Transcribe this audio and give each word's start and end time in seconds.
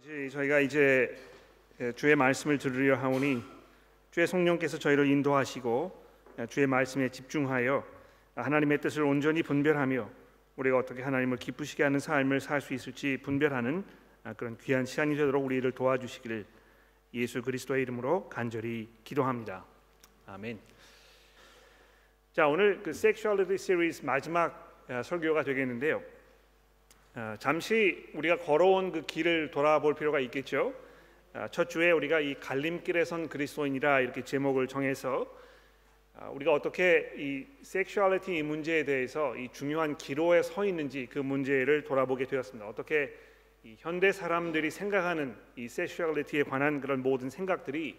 아버지 0.00 0.30
저희가 0.30 0.60
이제 0.60 1.14
주의 1.94 2.16
말씀을 2.16 2.56
들으려 2.56 2.96
하오니 2.96 3.42
주의 4.10 4.26
성령께서 4.26 4.78
저희를 4.78 5.06
인도하시고 5.06 6.04
주의 6.48 6.66
말씀에 6.66 7.10
집중하여 7.10 7.84
하나님의 8.34 8.80
뜻을 8.80 9.02
온전히 9.02 9.42
분별하며 9.42 10.10
우리가 10.56 10.78
어떻게 10.78 11.02
하나님을 11.02 11.36
기쁘시게 11.36 11.82
하는 11.82 12.00
삶을 12.00 12.40
살 12.40 12.62
수 12.62 12.72
있을지 12.72 13.18
분별하는 13.22 13.84
그런 14.38 14.56
귀한 14.58 14.86
시간이 14.86 15.16
되도록 15.16 15.44
우리를 15.44 15.70
도와주시기를 15.72 16.46
예수 17.12 17.42
그리스도의 17.42 17.82
이름으로 17.82 18.28
간절히 18.30 18.88
기도합니다. 19.04 19.66
아멘. 20.26 20.58
자 22.32 22.46
오늘 22.46 22.82
그 22.82 22.90
Sexuality 22.90 23.54
Series 23.54 24.04
마지막 24.04 24.86
설교가 25.04 25.44
되겠는데요. 25.44 26.02
아, 27.12 27.36
잠시 27.40 28.08
우리가 28.14 28.36
걸어온 28.38 28.92
그 28.92 29.02
길을 29.02 29.50
돌아볼 29.50 29.94
필요가 29.96 30.20
있겠죠. 30.20 30.72
아, 31.32 31.48
첫 31.48 31.68
주에 31.68 31.90
우리가 31.90 32.20
이 32.20 32.34
갈림길에 32.38 33.04
선 33.04 33.28
그리스도인이라 33.28 34.00
이렇게 34.00 34.22
제목을 34.22 34.68
정해서 34.68 35.26
아, 36.14 36.28
우리가 36.28 36.52
어떻게 36.52 37.12
이 37.16 37.46
섹슈얼리티 37.62 38.44
문제에 38.44 38.84
대해서 38.84 39.36
이 39.36 39.48
중요한 39.48 39.98
기로에 39.98 40.42
서 40.42 40.64
있는지 40.64 41.08
그 41.10 41.18
문제를 41.18 41.82
돌아보게 41.82 42.26
되었습니다. 42.26 42.68
어떻게 42.68 43.12
이 43.64 43.74
현대 43.76 44.12
사람들이 44.12 44.70
생각하는 44.70 45.34
이 45.56 45.66
sexuality에 45.66 46.44
관한 46.44 46.80
그런 46.80 47.02
모든 47.02 47.28
생각들이 47.28 47.98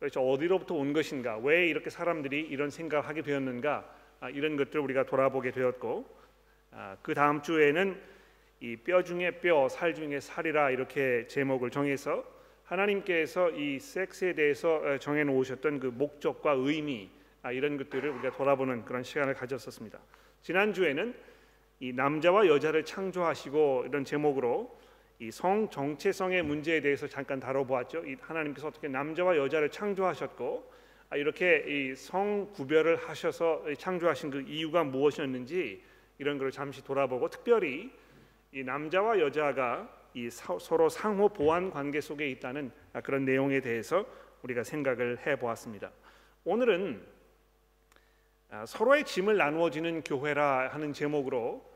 도대체 0.00 0.18
어디로부터 0.18 0.74
온 0.74 0.94
것인가? 0.94 1.36
왜 1.36 1.68
이렇게 1.68 1.90
사람들이 1.90 2.40
이런 2.40 2.70
생각을 2.70 3.06
하게 3.06 3.20
되었는가? 3.20 3.94
이런 4.32 4.56
것들을 4.56 4.80
우리가 4.80 5.04
돌아보게 5.04 5.50
되었고 5.50 6.08
그 7.02 7.14
다음 7.14 7.42
주에는 7.42 8.15
이 8.60 8.76
뼈 8.76 9.02
중에 9.02 9.32
뼈, 9.40 9.68
살 9.68 9.94
중에 9.94 10.18
살이라 10.20 10.70
이렇게 10.70 11.26
제목을 11.26 11.70
정해서 11.70 12.24
하나님께서 12.64 13.50
이 13.50 13.78
섹스에 13.78 14.32
대해서 14.34 14.76
어, 14.76 14.98
정해 14.98 15.24
놓으셨던 15.24 15.80
그 15.80 15.86
목적과 15.88 16.52
의미 16.52 17.10
아, 17.42 17.52
이런 17.52 17.76
것들을 17.76 18.08
우리가 18.10 18.36
돌아보는 18.36 18.84
그런 18.84 19.02
시간을 19.02 19.34
가졌었습니다. 19.34 19.98
지난 20.42 20.72
주에는 20.72 21.14
이 21.80 21.92
남자와 21.92 22.46
여자를 22.48 22.84
창조하시고 22.84 23.84
이런 23.88 24.04
제목으로 24.04 24.76
이 25.18 25.30
성 25.30 25.70
정체성의 25.70 26.42
문제에 26.42 26.80
대해서 26.80 27.06
잠깐 27.06 27.40
다뤄보았죠. 27.40 28.04
이 28.04 28.16
하나님께서 28.20 28.68
어떻게 28.68 28.88
남자와 28.88 29.36
여자를 29.36 29.70
창조하셨고 29.70 30.72
아, 31.10 31.16
이렇게 31.16 31.64
이 31.66 31.94
성 31.94 32.50
구별을 32.52 32.96
하셔서 32.96 33.62
창조하신 33.78 34.30
그 34.30 34.40
이유가 34.42 34.82
무엇이었는지 34.82 35.82
이런 36.18 36.38
것을 36.38 36.50
잠시 36.50 36.82
돌아보고 36.82 37.28
특별히 37.30 37.90
이 38.56 38.64
남자와 38.64 39.20
여자가 39.20 39.86
이 40.14 40.30
서로 40.30 40.88
상호 40.88 41.28
보완 41.28 41.70
관계 41.70 42.00
속에 42.00 42.30
있다는 42.30 42.72
그런 43.04 43.26
내용에 43.26 43.60
대해서 43.60 44.06
우리가 44.42 44.64
생각을 44.64 45.26
해 45.26 45.36
보았습니다. 45.36 45.90
오늘은 46.42 47.02
아, 48.48 48.64
서로의 48.64 49.04
짐을 49.04 49.36
나누어지는 49.36 50.04
교회라 50.04 50.68
하는 50.68 50.94
제목으로 50.94 51.70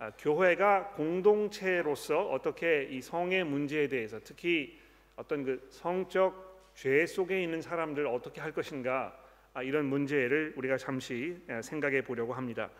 아, 0.00 0.10
교회가 0.18 0.94
공동체로서 0.96 2.28
어떻게 2.30 2.88
이 2.90 3.00
성의 3.00 3.44
문제에 3.44 3.86
대해서 3.86 4.18
특히 4.24 4.76
어떤 5.14 5.44
그 5.44 5.64
성적 5.70 6.72
죄 6.74 7.06
속에 7.06 7.44
있는 7.44 7.62
사람들 7.62 8.08
어떻게 8.08 8.40
할 8.40 8.50
것인가 8.50 9.16
아, 9.52 9.62
이런 9.62 9.84
문제를 9.84 10.54
우리가 10.56 10.78
잠시 10.78 11.40
생각해 11.62 12.02
보려고 12.02 12.34
합니다. 12.34 12.70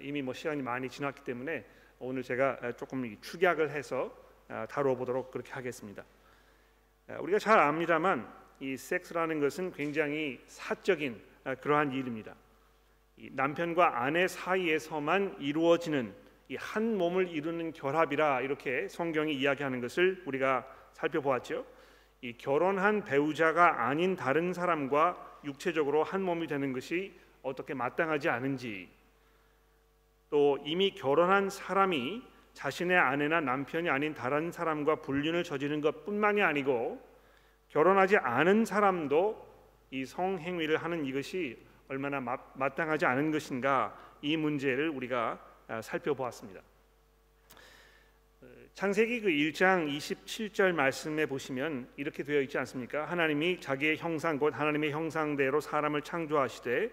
이미 0.00 0.22
뭐 0.22 0.32
시간이 0.32 0.62
많이 0.62 0.88
지났기 0.88 1.24
때문에 1.24 1.62
오늘 2.04 2.24
제가 2.24 2.72
조금 2.72 3.16
축약을 3.20 3.70
해서 3.70 4.12
아, 4.48 4.66
다뤄보도록 4.66 5.30
그렇게 5.30 5.52
하겠습니다. 5.52 6.04
우리가 7.20 7.38
잘 7.38 7.60
압니다만 7.60 8.28
이 8.58 8.76
섹스라는 8.76 9.38
것은 9.38 9.72
굉장히 9.72 10.40
사적인 10.48 11.22
아, 11.44 11.54
그러한 11.54 11.92
일입니다. 11.92 12.34
남편과 13.30 14.02
아내 14.02 14.26
사이에서만 14.26 15.36
이루어지는 15.38 16.12
이한 16.48 16.98
몸을 16.98 17.28
이루는 17.28 17.72
결합이라 17.72 18.40
이렇게 18.40 18.88
성경이 18.88 19.34
이야기하는 19.34 19.80
것을 19.80 20.24
우리가 20.26 20.66
살펴보았죠. 20.94 21.64
이 22.20 22.32
결혼한 22.32 23.04
배우자가 23.04 23.86
아닌 23.86 24.16
다른 24.16 24.52
사람과 24.52 25.38
육체적으로 25.44 26.02
한 26.02 26.22
몸이 26.22 26.48
되는 26.48 26.72
것이 26.72 27.16
어떻게 27.42 27.74
마땅하지 27.74 28.28
않은지 28.28 28.88
또 30.32 30.58
이미 30.64 30.94
결혼한 30.94 31.50
사람이 31.50 32.22
자신의 32.54 32.96
아내나 32.96 33.42
남편이 33.42 33.90
아닌 33.90 34.14
다른 34.14 34.50
사람과 34.50 34.96
불륜을 34.96 35.44
저지른 35.44 35.82
것뿐만이 35.82 36.40
아니고 36.40 37.06
결혼하지 37.68 38.16
않은 38.16 38.64
사람도 38.64 39.46
이 39.90 40.06
성행위를 40.06 40.78
하는 40.78 41.04
이것이 41.04 41.58
얼마나 41.86 42.18
마땅하지 42.54 43.04
않은 43.04 43.30
것인가 43.30 43.94
이 44.22 44.38
문제를 44.38 44.88
우리가 44.88 45.38
아, 45.68 45.82
살펴보았습니다. 45.82 46.62
창세기 48.72 49.20
그 49.20 49.28
1장 49.28 49.94
27절 49.94 50.72
말씀에 50.72 51.26
보시면 51.26 51.88
이렇게 51.98 52.22
되어 52.22 52.40
있지 52.40 52.56
않습니까? 52.56 53.04
하나님이 53.04 53.60
자기의 53.60 53.98
형상 53.98 54.38
곧 54.38 54.58
하나님의 54.58 54.92
형상대로 54.92 55.60
사람을 55.60 56.00
창조하시되 56.00 56.90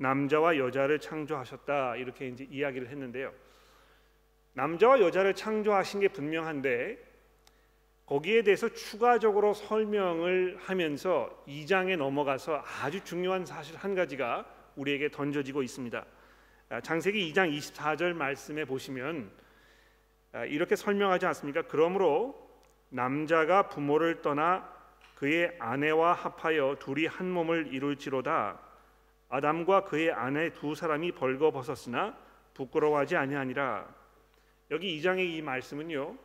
남자와 0.00 0.56
여자를 0.56 0.98
창조하셨다 0.98 1.96
이렇게 1.96 2.28
이제 2.28 2.46
이야기를 2.50 2.88
했는데요. 2.88 3.32
남자와 4.54 5.00
여자를 5.00 5.34
창조하신 5.34 6.00
게 6.00 6.08
분명한데 6.08 6.98
거기에 8.06 8.42
대해서 8.42 8.68
추가적으로 8.70 9.52
설명을 9.52 10.56
하면서 10.58 11.44
2장에 11.46 11.96
넘어가서 11.96 12.64
아주 12.82 13.04
중요한 13.04 13.44
사실 13.44 13.76
한 13.76 13.94
가지가 13.94 14.46
우리에게 14.76 15.10
던져지고 15.10 15.62
있습니다. 15.62 16.04
아, 16.70 16.80
창세기 16.80 17.32
2장 17.32 17.54
24절 17.56 18.14
말씀에 18.14 18.64
보시면 18.64 19.30
아, 20.32 20.44
이렇게 20.46 20.76
설명하지 20.76 21.26
않습니까? 21.26 21.62
그러므로 21.62 22.50
남자가 22.88 23.68
부모를 23.68 24.22
떠나 24.22 24.66
그의 25.14 25.54
아내와 25.58 26.14
합하여 26.14 26.76
둘이 26.80 27.06
한 27.06 27.30
몸을 27.30 27.68
이룰지로다. 27.74 28.69
아담과 29.30 29.84
그의 29.84 30.10
아내 30.12 30.52
두 30.52 30.74
사람이 30.74 31.12
벌거벗었으나 31.12 32.16
부끄러워하지 32.52 33.16
아니하니라. 33.16 33.88
여기 34.72 34.96
이 34.96 35.02
장의 35.02 35.36
이 35.36 35.40
말씀은요. 35.40 36.16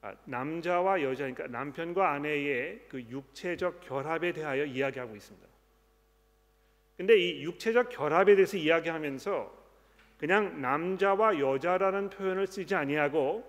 아, 0.00 0.14
남자와 0.24 1.02
여자 1.02 1.24
그러니까 1.24 1.46
남편과 1.46 2.10
아내의 2.12 2.86
그 2.88 3.00
육체적 3.02 3.80
결합에 3.82 4.32
대하여 4.32 4.64
이야기하고 4.64 5.14
있습니다. 5.14 5.46
근데 6.96 7.16
이 7.18 7.44
육체적 7.44 7.90
결합에 7.90 8.34
대해서 8.34 8.56
이야기하면서 8.56 9.62
그냥 10.18 10.60
남자와 10.60 11.38
여자라는 11.38 12.10
표현을 12.10 12.46
쓰지 12.46 12.74
아니하고 12.74 13.48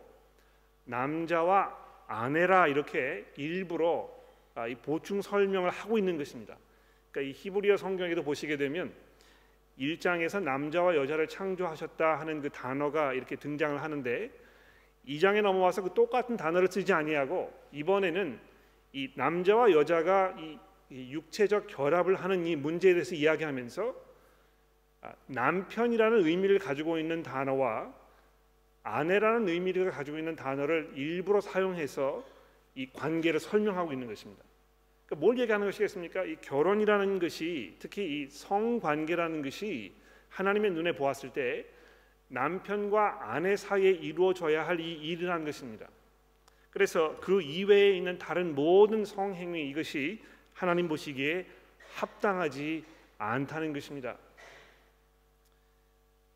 남자와 0.85 1.75
아내라 2.07 2.67
이렇게 2.67 3.25
일부러 3.37 4.09
아, 4.55 4.67
보충 4.83 5.21
설명을 5.21 5.69
하고 5.69 5.97
있는 5.97 6.17
것입니다. 6.17 6.57
그러니까 7.13 7.21
이 7.21 7.31
히브리어 7.31 7.77
성경에도 7.77 8.23
보시게 8.23 8.57
되면 8.57 8.91
1장에서 9.79 10.41
남자와 10.41 10.95
여자를 10.95 11.27
창조하셨다 11.27 12.19
하는 12.19 12.41
그 12.41 12.49
단어가 12.49 13.13
이렇게 13.13 13.35
등장을 13.35 13.81
하는데 13.81 14.31
2장에 15.07 15.41
넘어와서 15.41 15.83
그 15.83 15.93
똑같은 15.93 16.35
단어를 16.37 16.67
쓰지 16.67 16.91
아니하고 16.91 17.53
이번에는 17.71 18.39
이 18.93 19.11
남자와 19.15 19.71
여자가 19.71 20.35
이, 20.39 20.59
육체적 20.91 21.65
결합을 21.67 22.15
하는 22.15 22.45
이 22.45 22.55
문제에 22.55 22.93
대해서 22.93 23.15
이야기하면서 23.15 23.95
아, 25.01 25.13
남편이라는 25.25 26.23
의미를 26.23 26.59
가지고 26.59 26.99
있는 26.99 27.23
단어와 27.23 27.91
아내라는 28.83 29.49
의미를 29.49 29.89
가지고 29.89 30.19
있는 30.19 30.35
단어를 30.35 30.91
일부러 30.93 31.41
사용해서 31.41 32.23
이 32.75 32.91
관계를 32.93 33.39
설명하고 33.39 33.91
있는 33.91 34.07
것입니다. 34.07 34.43
그러니까 35.05 35.25
뭘 35.25 35.37
얘기하는 35.39 35.67
것이겠습니까? 35.67 36.23
이 36.23 36.35
결혼이라는 36.37 37.19
것이 37.19 37.75
특히 37.79 38.23
이 38.23 38.27
성관계라는 38.29 39.41
것이 39.41 39.93
하나님의 40.29 40.71
눈에 40.71 40.93
보았을 40.93 41.31
때 41.31 41.65
남편과 42.29 43.31
아내 43.31 43.55
사이에 43.55 43.91
이루어져야 43.91 44.67
할 44.67 44.79
이 44.79 44.93
일이라는 44.93 45.45
것입니다. 45.45 45.87
그래서 46.71 47.15
그 47.19 47.41
이외에 47.41 47.95
있는 47.95 48.17
다른 48.17 48.55
모든 48.55 49.05
성행위 49.05 49.69
이것이 49.69 50.23
하나님 50.53 50.87
보시기에 50.87 51.45
합당하지 51.95 52.83
않다는 53.19 53.73
것입니다. 53.73 54.17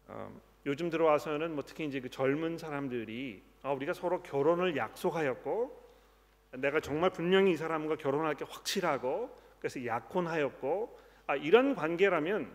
어, 0.07 0.39
요즘 0.67 0.89
들어와서는 0.89 1.55
뭐 1.55 1.63
특히 1.65 1.85
이제 1.85 1.99
그 1.99 2.09
젊은 2.09 2.57
사람들이 2.57 3.41
아, 3.63 3.71
우리가 3.71 3.93
서로 3.93 4.21
결혼을 4.21 4.77
약속하였고 4.77 5.86
내가 6.57 6.79
정말 6.79 7.11
분명히 7.11 7.51
이 7.51 7.55
사람과 7.55 7.95
결혼할 7.95 8.35
게 8.35 8.45
확실하고 8.47 9.29
그래서 9.59 9.85
약혼하였고 9.85 10.99
아, 11.27 11.35
이런 11.35 11.75
관계라면 11.75 12.51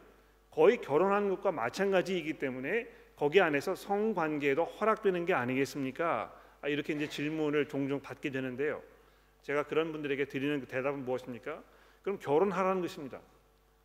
거의 0.50 0.78
결혼한 0.81 1.28
것과 1.28 1.52
마찬가지이기 1.52 2.34
때문에 2.34 2.88
거기 3.16 3.40
안에서 3.40 3.75
성관계도 3.75 4.64
허락되는 4.64 5.25
게 5.25 5.34
아니겠습니까? 5.34 6.32
아, 6.62 6.69
이렇게 6.69 6.93
이제 6.93 7.08
질문을 7.08 7.69
종종 7.69 8.00
받게 8.00 8.31
되는데요. 8.31 8.82
제가 9.43 9.64
그런 9.64 9.93
분들에게 9.93 10.25
드리는 10.26 10.60
그 10.60 10.66
대답은 10.66 11.04
무엇입니까? 11.04 11.62
그럼 12.02 12.19
결혼하라는 12.19 12.82
것입니다. 12.82 13.20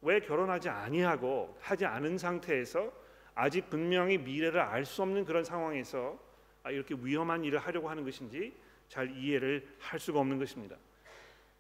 왜 0.01 0.19
결혼하지 0.19 0.69
아니하고 0.69 1.57
하지 1.59 1.85
않은 1.85 2.17
상태에서 2.17 2.91
아직 3.35 3.69
분명히 3.69 4.17
미래를 4.17 4.59
알 4.59 4.85
수 4.85 5.01
없는 5.03 5.25
그런 5.25 5.43
상황에서 5.43 6.17
아, 6.63 6.71
이렇게 6.71 6.95
위험한 6.99 7.43
일을 7.43 7.59
하려고 7.59 7.89
하는 7.89 8.03
것인지 8.03 8.53
잘 8.87 9.15
이해를 9.15 9.67
할 9.79 9.99
수가 9.99 10.19
없는 10.19 10.39
것입니다. 10.39 10.75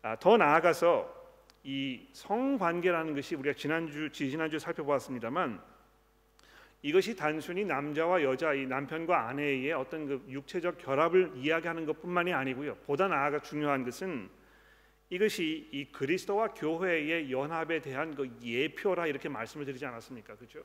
아, 0.01 0.15
더 0.17 0.37
나아가서 0.37 1.15
이 1.63 2.07
성관계라는 2.13 3.15
것이 3.15 3.35
우리가 3.35 3.53
지난주 3.57 4.09
지난주 4.11 4.57
살펴보았습니다만 4.57 5.61
이것이 6.81 7.15
단순히 7.15 7.65
남자와 7.65 8.23
여자 8.23 8.53
이 8.53 8.65
남편과 8.65 9.27
아내의 9.27 9.73
어떤 9.73 10.07
그 10.07 10.25
육체적 10.29 10.77
결합을 10.77 11.33
이야기하는 11.35 11.85
것뿐만이 11.85 12.33
아니고요. 12.33 12.75
보다 12.85 13.07
나아가 13.07 13.41
중요한 13.41 13.83
것은 13.83 14.29
이것이 15.09 15.69
이 15.71 15.85
그리스도와 15.91 16.49
교회의 16.53 17.31
연합에 17.31 17.81
대한 17.81 18.13
그 18.13 18.37
예표라 18.41 19.07
이렇게 19.07 19.27
말씀을 19.27 19.65
드리지 19.65 19.85
않았습니까? 19.85 20.35
그렇죠? 20.35 20.63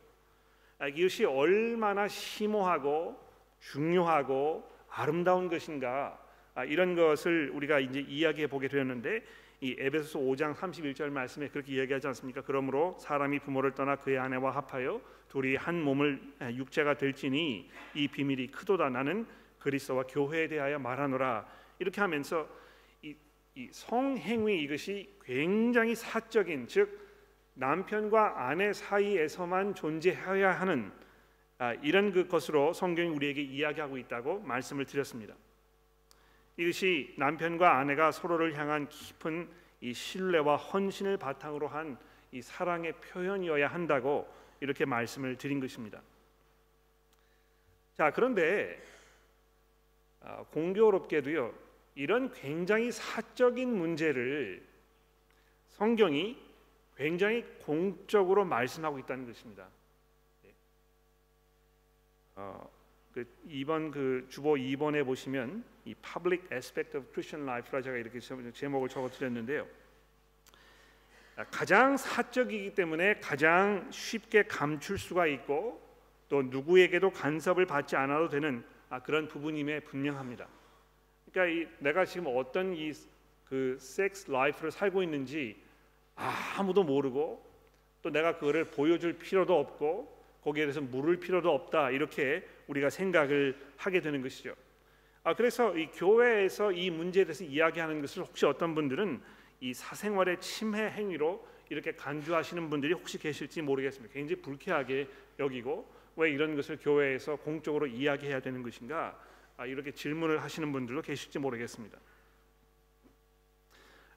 이것이 0.94 1.24
얼마나 1.24 2.08
심오하고 2.08 3.18
중요하고 3.60 4.68
아름다운 4.90 5.48
것인가 5.48 6.18
아, 6.54 6.64
이런 6.64 6.94
것을 6.94 7.50
우리가 7.54 7.80
이제 7.80 8.00
이야기해 8.00 8.46
보게 8.46 8.68
되었는데 8.68 9.22
이 9.62 9.76
에베소서 9.78 10.18
5장 10.18 10.54
31절 10.54 11.10
말씀에 11.10 11.48
그렇게 11.48 11.74
이야기하지 11.74 12.08
않습니까? 12.08 12.42
그러므로 12.42 12.96
사람이 12.98 13.38
부모를 13.38 13.74
떠나 13.74 13.96
그의 13.96 14.18
아내와 14.18 14.50
합하여 14.50 15.00
둘이 15.28 15.56
한 15.56 15.80
몸을 15.80 16.20
육체가 16.40 16.94
될지니 16.94 17.70
이 17.94 18.08
비밀이 18.08 18.48
크도다 18.48 18.90
나는 18.90 19.24
그리스도와 19.60 20.02
교회에 20.02 20.48
대하여 20.48 20.78
말하노라 20.78 21.46
이렇게 21.78 22.00
하면서 22.00 22.48
이, 23.02 23.14
이 23.54 23.68
성행위 23.70 24.62
이것이 24.62 25.14
굉장히 25.24 25.94
사적인 25.94 26.66
즉 26.66 27.00
남편과 27.54 28.48
아내 28.48 28.72
사이에서만 28.72 29.74
존재해야 29.74 30.52
하는 30.52 30.90
아, 31.58 31.74
이런 31.74 32.12
그 32.12 32.26
것으로 32.26 32.72
성경이 32.72 33.10
우리에게 33.10 33.40
이야기하고 33.40 33.96
있다고 33.96 34.40
말씀을 34.40 34.84
드렸습니다. 34.86 35.34
이것이 36.56 37.14
남편과 37.16 37.78
아내가 37.78 38.12
서로를 38.12 38.56
향한 38.58 38.88
깊은 38.88 39.48
이 39.80 39.92
신뢰와 39.92 40.56
헌신을 40.56 41.16
바탕으로 41.16 41.68
한 41.68 41.98
이 42.32 42.40
사랑의 42.40 42.94
표현이어야 42.94 43.68
한다고 43.68 44.26
이렇게 44.60 44.86
말씀을 44.86 45.36
드린 45.36 45.60
것입니다. 45.60 46.02
자 47.94 48.10
그런데 48.10 48.82
아, 50.22 50.42
공교롭게도요 50.50 51.52
이런 51.94 52.32
굉장히 52.32 52.90
사적인 52.90 53.68
문제를 53.68 54.66
성경이 55.68 56.40
굉장히 56.96 57.44
공적으로 57.64 58.46
말씀하고 58.46 58.98
있다는 58.98 59.26
것입니다. 59.26 59.68
네. 60.42 60.54
어, 62.36 62.70
그 63.12 63.24
2번 63.48 63.90
그 63.90 64.26
주보 64.28 64.54
2번에 64.54 65.04
보시면 65.04 65.64
이 65.84 65.94
Public 65.94 66.48
Aspect 66.52 66.96
of 66.96 67.12
Christian 67.12 67.48
Life라 67.48 67.82
제가 67.82 67.96
이렇게 67.96 68.18
제목을 68.52 68.88
적어드렸는데요. 68.88 69.66
가장 71.50 71.96
사적이기 71.96 72.74
때문에 72.74 73.20
가장 73.20 73.90
쉽게 73.90 74.44
감출 74.44 74.98
수가 74.98 75.26
있고 75.26 75.80
또 76.28 76.42
누구에게도 76.42 77.10
간섭을 77.10 77.66
받지 77.66 77.96
않아도 77.96 78.28
되는 78.28 78.64
아, 78.88 79.00
그런 79.00 79.28
부분임에 79.28 79.80
분명합니다. 79.80 80.46
그러니까 81.30 81.54
이, 81.54 81.68
내가 81.80 82.04
지금 82.04 82.26
어떤 82.28 82.74
이 82.74 82.92
그 83.52 83.76
섹스 83.78 84.30
라이프를 84.30 84.70
살고 84.70 85.02
있는지 85.02 85.62
아무도 86.56 86.84
모르고 86.84 87.44
또 88.00 88.08
내가 88.08 88.38
그거를 88.38 88.70
보여줄 88.70 89.18
필요도 89.18 89.60
없고 89.60 90.22
거기에 90.42 90.64
대해서 90.64 90.80
물을 90.80 91.20
필요도 91.20 91.52
없다 91.52 91.90
이렇게 91.90 92.48
우리가 92.72 92.90
생각을 92.90 93.56
하게 93.76 94.00
되는 94.00 94.22
것이죠. 94.22 94.54
아 95.24 95.34
그래서 95.34 95.76
이 95.76 95.86
교회에서 95.86 96.72
이 96.72 96.90
문제에 96.90 97.24
대해서 97.24 97.44
이야기하는 97.44 98.00
것을 98.00 98.24
혹시 98.24 98.44
어떤 98.46 98.74
분들은 98.74 99.20
이 99.60 99.72
사생활의 99.72 100.40
침해 100.40 100.90
행위로 100.90 101.46
이렇게 101.68 101.92
간주하시는 101.92 102.68
분들이 102.70 102.92
혹시 102.92 103.18
계실지 103.18 103.62
모르겠습니다. 103.62 104.12
굉장히 104.12 104.42
불쾌하게 104.42 105.08
여기고 105.38 105.88
왜 106.16 106.30
이런 106.30 106.56
것을 106.56 106.78
교회에서 106.78 107.36
공적으로 107.36 107.86
이야기해야 107.86 108.40
되는 108.40 108.62
것인가 108.62 109.18
아, 109.56 109.66
이렇게 109.66 109.92
질문을 109.92 110.42
하시는 110.42 110.72
분들도 110.72 111.02
계실지 111.02 111.38
모르겠습니다. 111.38 111.98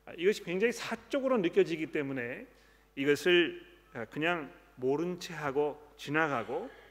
아, 0.05 0.13
이것이 0.17 0.43
굉장히 0.43 0.71
사적으로 0.71 1.37
느껴지기 1.37 1.87
때문에 1.87 2.47
이것을 2.95 3.61
아, 3.93 4.05
그냥 4.05 4.51
모른 4.75 5.19
채 5.19 5.33
하고 5.33 5.81
지나가고 5.97 6.65
아, 6.65 6.84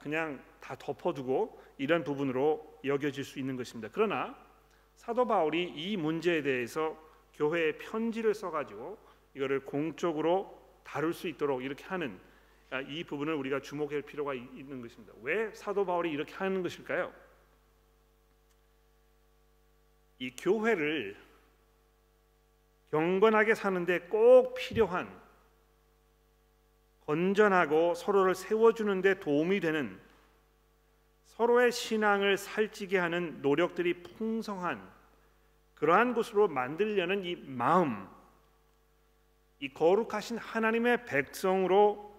그냥 0.00 0.42
다 0.60 0.76
덮어두고 0.76 1.60
이런 1.78 2.04
부분으로 2.04 2.80
여겨질 2.84 3.24
수 3.24 3.38
있는 3.38 3.56
것입니다. 3.56 3.88
그러나 3.92 4.36
사도 4.96 5.26
바울이 5.26 5.64
이 5.68 5.96
문제에 5.96 6.42
대해서 6.42 6.96
교회에 7.34 7.78
편지를 7.78 8.34
써가지고 8.34 8.98
이거를 9.34 9.64
공적으로 9.64 10.60
다룰 10.84 11.14
수 11.14 11.28
있도록 11.28 11.62
이렇게 11.62 11.84
하는 11.84 12.18
이 12.88 13.04
부분을 13.04 13.34
우리가 13.34 13.60
주목할 13.60 14.02
필요가 14.02 14.34
있는 14.34 14.80
것입니다. 14.82 15.12
왜 15.22 15.52
사도 15.54 15.84
바울이 15.84 16.10
이렇게 16.10 16.34
하는 16.34 16.62
것일까요? 16.62 17.12
이 20.18 20.30
교회를 20.36 21.16
경건하게 22.90 23.54
사는데 23.54 24.00
꼭 24.00 24.54
필요한 24.54 25.19
건전하고 27.10 27.94
서로를 27.94 28.36
세워주는데 28.36 29.18
도움이 29.18 29.58
되는 29.58 29.98
서로의 31.24 31.72
신앙을 31.72 32.36
살찌게 32.36 32.98
하는 32.98 33.42
노력들이 33.42 34.04
풍성한 34.04 34.80
그러한 35.74 36.14
곳으로 36.14 36.46
만들려는 36.46 37.24
이 37.24 37.34
마음, 37.34 38.06
이 39.58 39.70
거룩하신 39.70 40.38
하나님의 40.38 41.04
백성으로 41.06 42.14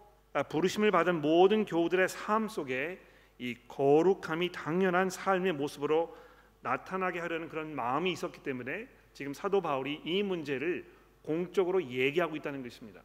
부르심을 0.50 0.92
받은 0.92 1.22
모든 1.22 1.64
교우들의 1.64 2.10
삶 2.10 2.50
속에 2.50 3.00
이 3.38 3.56
거룩함이 3.70 4.52
당연한 4.52 5.10
삶의 5.10 5.54
모습으로 5.54 6.18
나타나게 6.62 7.20
하려는 7.20 7.48
그런 7.48 7.74
마음이 7.74 8.12
있었기 8.12 8.44
때문에 8.44 8.90
지금 9.14 9.34
사도 9.34 9.62
바울이 9.62 10.02
이 10.04 10.22
문제를 10.22 10.86
공적으로 11.22 11.82
얘기하고 11.82 12.36
있다는 12.36 12.62
것입니다. 12.62 13.02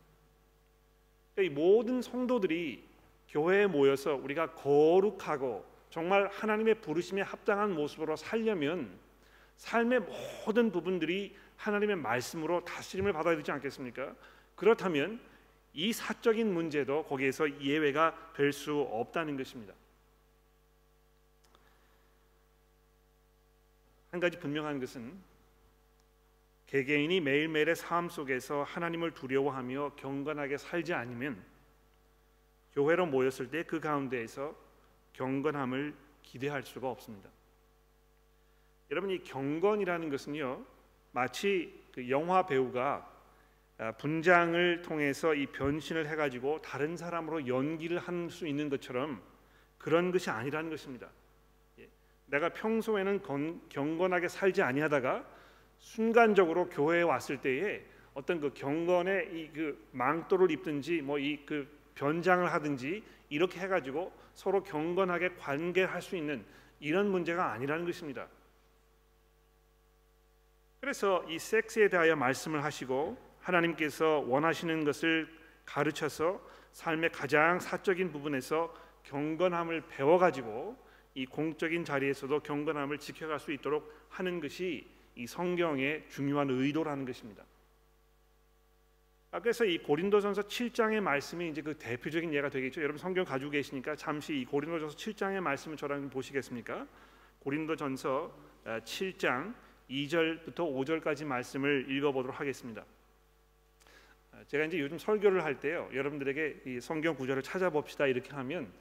이 1.43 1.49
모든 1.51 2.01
성도들이 2.01 2.83
교회에 3.29 3.67
모여서 3.67 4.15
우리가 4.15 4.55
거룩하고 4.55 5.67
정말 5.91 6.29
하나님의 6.29 6.81
부르심에 6.81 7.23
합당한 7.23 7.75
모습으로 7.75 8.17
살려면 8.17 8.99
삶의 9.59 10.01
모든 10.01 10.71
부분들이 10.71 11.37
하나님의 11.57 11.97
말씀으로 11.97 12.65
다스림을 12.65 13.13
받아야 13.13 13.37
되지 13.37 13.51
않겠습니까? 13.51 14.15
그렇다면 14.55 15.21
이 15.75 15.93
사적인 15.93 16.53
문제도 16.53 17.05
거기에서 17.05 17.61
예외가 17.61 18.33
될 18.35 18.53
수 18.53 18.81
없다는 18.81 19.37
것입니다. 19.37 19.75
한 24.11 24.21
가지 24.21 24.39
분명한 24.39 24.81
것은 24.81 25.13
개개인이 26.67 27.21
매일매일의 27.21 27.77
삶 27.77 28.09
속에서 28.09 28.65
하나님을 28.65 29.13
두려워하며 29.13 29.93
경건하게 29.97 30.59
살지 30.59 30.93
않으면 30.95 31.43
교회로 32.73 33.07
모였을 33.07 33.51
때 33.51 33.63
그 33.63 33.81
가운데에서 33.81 34.55
경건함을 35.13 35.95
기대할 36.23 36.63
수가 36.63 36.91
없습니다. 36.91 37.31
여러분 38.91 39.11
이 39.11 39.23
경건이라는 39.23 40.11
것은요 40.11 40.65
마치 41.13 41.83
그 41.93 42.11
영화 42.11 42.45
배우가 42.47 43.13
아, 43.79 43.93
분장을 43.93 44.83
통해서 44.83 45.35
이 45.35 45.47
변신을 45.47 46.07
해가지고 46.07 46.63
다른 46.63 46.97
사람으로 46.97 47.47
연기를 47.47 47.99
할 47.99 48.31
수 48.31 48.47
있는 48.47 48.69
것처럼 48.69 49.23
그런 49.79 50.11
것이 50.11 50.31
아니라는 50.31 50.71
것입니다. 50.71 51.09
예. 51.79 51.89
내가 52.27 52.49
평소에는 52.49 53.23
경건하게 53.69 54.29
살지 54.29 54.63
아니하다가 54.63 55.36
순간적으로 55.79 56.69
교회에 56.69 57.03
왔을 57.03 57.41
때에 57.41 57.85
어떤 58.15 58.41
그 58.41 58.53
경건의 58.55 59.29
이 59.33 59.53
그 59.53 59.89
망토를 59.93 60.51
입든지 60.51 61.03
뭐 61.03 61.19
이 61.19 61.45
그 61.47 61.69
변장을 61.95 62.53
하든지 62.53 63.03
이렇게 63.31 63.61
해가지고 63.61 64.13
서로 64.35 64.63
경건하게 64.63 65.31
관계할 65.39 66.03
수 66.03 66.17
있는 66.17 66.45
이런 66.79 67.11
문제가 67.11 67.53
아니라는 67.53 67.87
것입니다. 67.87 68.29
그래서 70.81 71.25
이 71.29 71.39
섹스에 71.39 71.89
대하여 71.89 72.15
말씀을 72.17 72.63
하시고 72.63 73.17
하나님께서 73.41 74.25
원하시는 74.27 74.85
것을 74.85 75.29
가르쳐서 75.65 76.41
삶의 76.73 77.11
가장 77.11 77.59
사적인 77.59 78.13
부분에서 78.13 78.73
경건함을 79.05 79.83
배워가지고 79.89 80.77
이 81.15 81.25
공적인 81.27 81.85
자리에서도 81.85 82.41
경건함을 82.41 82.99
지켜갈 82.99 83.41
수 83.41 83.53
있도록 83.53 83.91
하는 84.11 84.39
것이 84.41 84.87
이 85.17 85.27
성경의 85.27 86.05
중요한 86.09 86.51
의도라는 86.51 87.05
것입니다. 87.05 87.45
아, 89.33 89.41
그래서 89.41 89.65
이 89.65 89.79
고린도전서 89.79 90.43
7장의 90.43 91.01
말씀이 91.01 91.49
이제 91.49 91.61
그 91.63 91.77
대표적인 91.77 92.33
예가 92.33 92.49
되겠죠. 92.49 92.81
여러분 92.81 92.99
성경 92.99 93.25
가지고 93.25 93.51
계시니까 93.51 93.97
잠시 93.97 94.39
이 94.39 94.45
고린도전서 94.45 94.97
7장의 94.97 95.41
말씀을 95.41 95.77
저랑 95.77 96.09
보시겠습니까? 96.11 96.87
고린도전서 97.41 98.47
7장 98.65 99.27
아, 99.27 99.55
2절부터 99.91 100.57
5절까지 100.57 101.25
말씀을 101.25 101.91
읽어보도록 101.91 102.39
하겠습니다. 102.41 102.85
아, 104.33 104.45
제가 104.47 104.65
이제 104.65 104.79
요즘 104.79 104.99
설교를 104.99 105.45
할 105.45 105.61
때요, 105.61 105.89
여러분들에게 105.93 106.63
이 106.67 106.81
성경 106.81 107.17
구절을 107.17 107.43
찾아봅시다 107.43 108.07
이렇게 108.07 108.31
하면 108.35 108.73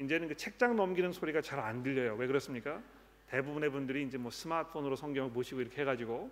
이제는 0.00 0.28
그 0.28 0.36
책장 0.36 0.76
넘기는 0.76 1.10
소리가 1.12 1.40
잘 1.40 1.58
안 1.60 1.82
들려요. 1.82 2.14
왜 2.16 2.26
그렇습니까? 2.26 2.82
대부분의 3.30 3.70
분들이 3.70 4.02
이제 4.02 4.18
뭐 4.18 4.30
스마트폰으로 4.30 4.96
성경을 4.96 5.30
보시고 5.32 5.60
이렇게 5.60 5.82
해가지고 5.82 6.30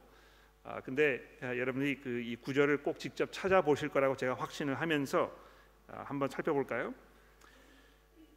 아 0.65 0.81
근데 0.81 1.23
아, 1.43 1.57
여러분이 1.57 2.00
그 2.00 2.21
이 2.21 2.37
구절을 2.37 2.83
꼭 2.83 2.99
직접 2.99 3.31
찾아보실 3.33 3.88
거라고 3.91 4.17
제가 4.17 4.35
확신을 4.35 4.81
하면서 4.81 5.31
아, 5.88 6.03
한번 6.07 6.29
살펴볼까요? 6.29 6.93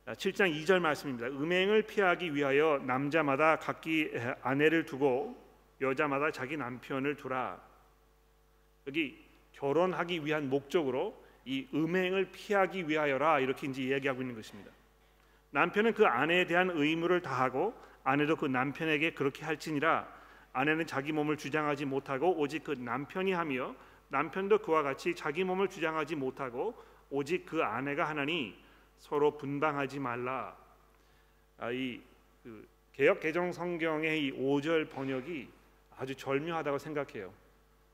7장 0.06 0.42
아, 0.42 0.63
2절 0.63 0.80
말씀입니다. 0.80 1.28
음행을 1.28 1.84
피하기 1.84 2.36
위하여 2.36 2.82
남자마다 2.86 3.58
각기 3.58 4.12
아내를 4.42 4.86
두고 4.86 5.36
여자마다 5.82 6.32
자기 6.32 6.58
남편을 6.58 7.16
두라. 7.16 7.62
여기 8.88 9.24
결혼하기 9.54 10.25
위한 10.25 10.50
목적으로 10.50 11.24
이 11.46 11.68
음행을 11.74 12.32
피하기 12.32 12.88
위하여라 12.88 13.39
이렇게 13.39 13.68
이제 13.68 13.84
이야기하고 13.84 14.22
있는 14.22 14.36
것입니다. 14.36 14.72
남편은 15.51 15.94
그 15.94 16.06
아내에 16.06 16.46
대한 16.46 16.70
의무를 16.70 17.22
다하고 17.22 17.74
아내도 18.03 18.36
그 18.36 18.46
남편에게 18.46 19.13
그렇게 19.13 19.46
할지니라 19.46 20.08
아내는 20.53 20.88
자기 20.88 21.12
몸을 21.12 21.38
주장하지 21.38 21.86
못하고 21.86 22.39
오직 22.39 22.63
그 22.63 22.72
남편이 22.72 23.34
하며 23.34 23.75
남편도 24.10 24.60
그와 24.60 24.82
같이 24.82 25.15
자기 25.15 25.44
몸을 25.44 25.70
주장하지 25.70 26.15
못하고 26.15 26.75
오직 27.10 27.46
그 27.46 27.63
아내가 27.63 28.08
하나니 28.10 28.58
서로 28.98 29.38
분방하지 29.38 30.00
말라. 30.00 30.56
아, 31.58 31.72
이 31.72 32.10
그 32.44 32.68
개역 32.94 33.20
개정 33.20 33.51
성경의 33.51 34.25
이 34.25 34.32
5절 34.34 34.89
번역이 34.89 35.50
아주 35.98 36.15
절묘하다고 36.15 36.77
생각해요. 36.77 37.34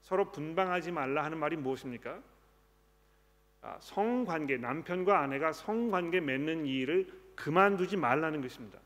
서로 0.01 0.31
분방하지 0.31 0.91
말라 0.91 1.24
하는 1.24 1.38
말이 1.38 1.55
무엇입니까? 1.55 2.19
아, 3.62 3.77
성관계 3.79 4.57
남편과 4.57 5.19
아내가 5.19 5.51
성관계 5.51 6.21
맺는 6.21 6.65
일을 6.67 7.12
그만두지 7.35 7.97
말라는 7.97 8.41
것입니다. 8.41 8.79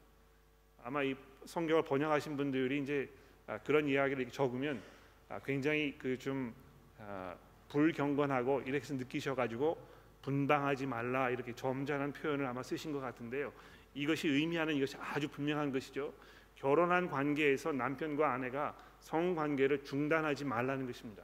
아마 0.83 1.03
이 1.03 1.15
성경을 1.45 1.83
번역하신 1.83 2.38
분들이 2.38 2.81
이제 2.81 3.09
아, 3.48 3.57
그런 3.59 3.88
이야기를 3.88 4.29
적으면 4.31 4.81
아, 5.29 5.39
굉장히 5.39 5.98
그좀 5.98 6.53
아, 7.00 7.36
불경건하고 7.69 8.62
이렇게 8.62 8.93
느끼셔가지고 8.93 9.77
분방하지 10.21 10.86
말라 10.86 11.29
이렇게 11.29 11.53
점잖은 11.53 12.13
표현을 12.13 12.45
아마 12.45 12.62
쓰신 12.62 12.91
것 12.91 13.00
같은데요. 13.00 13.51
이것이 13.93 14.27
의미하는 14.27 14.75
이것이 14.75 14.98
아주 14.98 15.27
분명한 15.27 15.71
것이죠. 15.71 16.13
결혼한 16.55 17.09
관계에서 17.09 17.71
남편과 17.71 18.33
아내가 18.33 18.75
성관계를 19.00 19.83
중단하지 19.86 20.45
말라는 20.45 20.86
것입니다. 20.86 21.24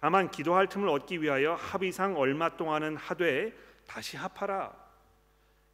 다만 0.00 0.30
기도할 0.30 0.68
틈을 0.68 0.88
얻기 0.88 1.22
위하여 1.22 1.54
합의상 1.54 2.16
얼마 2.16 2.56
동안은 2.56 2.96
하되 2.96 3.52
다시 3.86 4.16
합하라. 4.16 4.81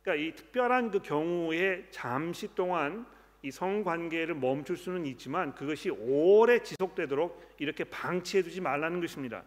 그러니까 0.09 0.15
이 0.15 0.35
특별한 0.35 0.91
그 0.91 1.03
경우에 1.03 1.85
잠시 1.91 2.55
동안 2.55 3.07
이 3.43 3.51
성관계를 3.51 4.35
멈출 4.35 4.79
수는 4.79 5.05
있지만 5.05 5.55
그것이 5.55 5.91
오래 5.91 6.63
지속되도록 6.63 7.57
이렇게 7.59 7.85
방치해 7.85 8.43
두지 8.43 8.63
말라는 8.63 9.03
것입니다. 9.03 9.45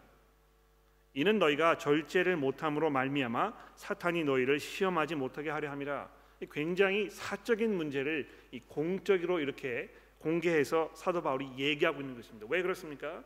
이는 1.14 1.40
너희가 1.40 1.78
절제를 1.78 2.36
못함으로 2.36 2.90
말미암아 2.90 3.52
사탄이 3.74 4.22
너희를 4.22 4.60
시험하지 4.60 5.16
못하게 5.16 5.50
하려 5.50 5.68
함이라. 5.68 6.08
굉장히 6.52 7.10
사적인 7.10 7.76
문제를 7.76 8.28
이 8.52 8.60
공적으로 8.60 9.40
이렇게 9.40 9.90
공개해서 10.18 10.92
사도 10.94 11.22
바울이 11.22 11.50
얘기하고 11.58 12.00
있는 12.00 12.14
것입니다. 12.14 12.46
왜 12.48 12.62
그렇습니까? 12.62 13.24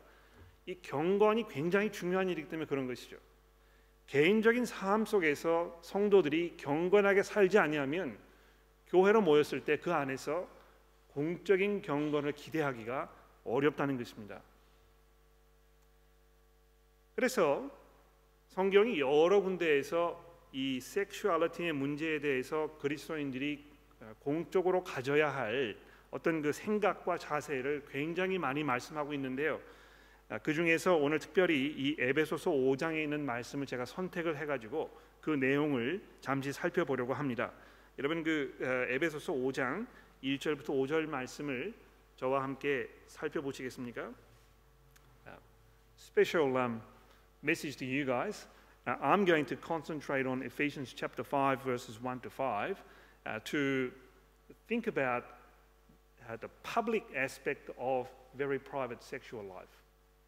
이 0.64 0.74
경건이 0.80 1.48
굉장히 1.48 1.92
중요한 1.92 2.30
일이기 2.30 2.48
때문에 2.48 2.66
그런 2.66 2.86
것이죠. 2.86 3.18
개인적인 4.06 4.66
삶 4.66 5.04
속에서 5.04 5.78
성도들이 5.82 6.56
경건하게 6.56 7.22
살지 7.22 7.58
아니하면 7.58 8.18
교회로 8.88 9.20
모였을 9.20 9.64
때 9.64 9.76
그 9.78 9.92
안에서 9.92 10.48
공적인 11.08 11.82
경건을 11.82 12.32
기대하기가 12.32 13.10
어렵다는 13.44 13.96
것입니다. 13.96 14.42
그래서 17.14 17.70
성경이 18.48 19.00
여러 19.00 19.40
군데에서 19.40 20.22
이 20.52 20.80
섹슈얼리티의 20.80 21.72
문제에 21.72 22.20
대해서 22.20 22.76
그리스도인들이 22.78 23.64
공적으로 24.20 24.84
가져야 24.84 25.34
할 25.34 25.76
어떤 26.10 26.42
그 26.42 26.52
생각과 26.52 27.18
자세를 27.18 27.86
굉장히 27.90 28.38
많이 28.38 28.62
말씀하고 28.62 29.14
있는데요. 29.14 29.60
아, 30.28 30.38
그 30.38 30.52
중에서 30.52 30.96
오늘 30.96 31.20
특별히 31.20 31.66
이 31.66 31.96
에베소서 32.00 32.50
5장에 32.50 33.02
있는 33.02 33.24
말씀을 33.24 33.64
제가 33.64 33.84
선택을 33.84 34.36
해가지고 34.38 34.90
그 35.20 35.30
내용을 35.30 36.02
잠시 36.20 36.52
살펴보려고 36.52 37.14
합니다. 37.14 37.52
여러분 37.98 38.24
그 38.24 38.56
어, 38.60 38.92
에베소서 38.92 39.32
5장 39.32 39.86
1절부터 40.24 40.66
5절 40.66 41.06
말씀을 41.06 41.72
저와 42.16 42.42
함께 42.42 42.88
살펴보시겠습니까? 43.06 44.12
Special 45.98 46.56
um, 46.56 46.82
message 47.42 47.76
to 47.78 47.86
you 47.86 48.04
guys. 48.04 48.46
Uh, 48.86 48.96
I'm 49.00 49.24
going 49.24 49.46
to 49.46 49.56
concentrate 49.56 50.26
on 50.26 50.42
Ephesians 50.42 50.92
chapter 50.92 51.24
5 51.24 51.62
verses 51.62 52.00
1 52.02 52.20
to 52.20 52.30
5 52.30 52.82
uh, 53.26 53.40
to 53.44 53.90
think 54.68 54.88
about 54.88 55.24
uh, 56.28 56.36
the 56.36 56.48
public 56.62 57.04
aspect 57.16 57.70
of 57.78 58.08
very 58.36 58.58
private 58.58 59.02
sexual 59.02 59.42
life. 59.42 59.75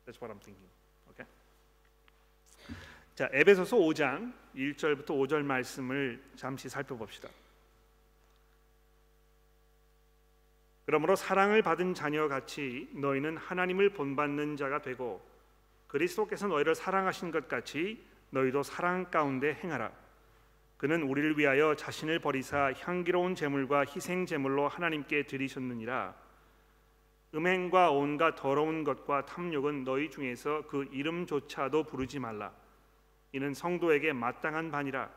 That's 0.09 0.23
what 0.23 0.33
I'm 0.33 0.41
thinking. 0.41 0.71
Okay? 1.11 1.27
자, 3.15 3.29
에베소서 3.31 3.77
5장 3.77 4.33
1절부터 4.57 5.09
5절 5.09 5.43
말씀을 5.43 6.23
잠시 6.35 6.71
살펴봅시다. 6.71 7.29
그러므로 10.87 11.15
사랑을 11.15 11.61
받은 11.61 11.93
자녀 11.93 12.27
같이 12.27 12.89
너희는 12.95 13.37
하나님을 13.37 13.91
본받는 13.91 14.57
자가 14.57 14.81
되고 14.81 15.21
그리스도께서 15.89 16.47
너희를 16.47 16.75
사랑하신 16.75 17.31
것 17.31 17.47
같이 17.47 18.03
너희도 18.31 18.63
사랑 18.63 19.11
가운데 19.11 19.53
행하라. 19.63 19.93
그는 20.79 21.03
우리를 21.03 21.39
위하여 21.39 21.75
자신을 21.75 22.21
버리사 22.21 22.73
향기로운 22.81 23.35
제물과 23.35 23.85
희생 23.85 24.25
제물로 24.25 24.69
하나님께 24.69 25.25
드리셨느니라. 25.25 26.28
음행과 27.35 27.91
온갖 27.91 28.35
더러운 28.37 28.85
것과 28.85 29.27
탐욕은 29.27 29.85
너희 29.85 30.11
중에서 30.11 30.63
그 30.67 30.89
이름조차도 30.91 31.85
부르지 31.85 32.19
말라. 32.19 32.53
이는 33.33 33.53
성도에게 33.53 34.13
마땅한 34.15 34.71
반이라. 34.71 35.11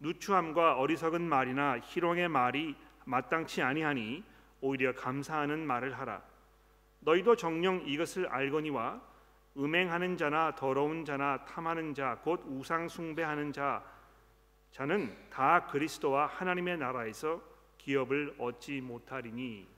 누추함과 0.00 0.76
어리석은 0.78 1.22
말이나 1.22 1.78
희롱의 1.80 2.28
말이 2.28 2.76
마땅치 3.06 3.62
아니하니 3.62 4.22
오히려 4.60 4.94
감사하는 4.94 5.66
말을 5.66 5.98
하라. 5.98 6.22
너희도 7.00 7.36
정령 7.36 7.82
이것을 7.86 8.26
알거니와 8.28 9.00
음행하는 9.56 10.18
자나 10.18 10.54
더러운 10.54 11.04
자나 11.04 11.44
탐하는 11.46 11.94
자 11.94 12.18
곧 12.22 12.42
우상 12.46 12.88
숭배하는 12.88 13.52
자 13.54 13.82
자는 14.70 15.16
다 15.30 15.66
그리스도와 15.66 16.26
하나님의 16.26 16.76
나라에서 16.76 17.40
기업을 17.78 18.34
얻지 18.38 18.82
못하리니 18.82 19.75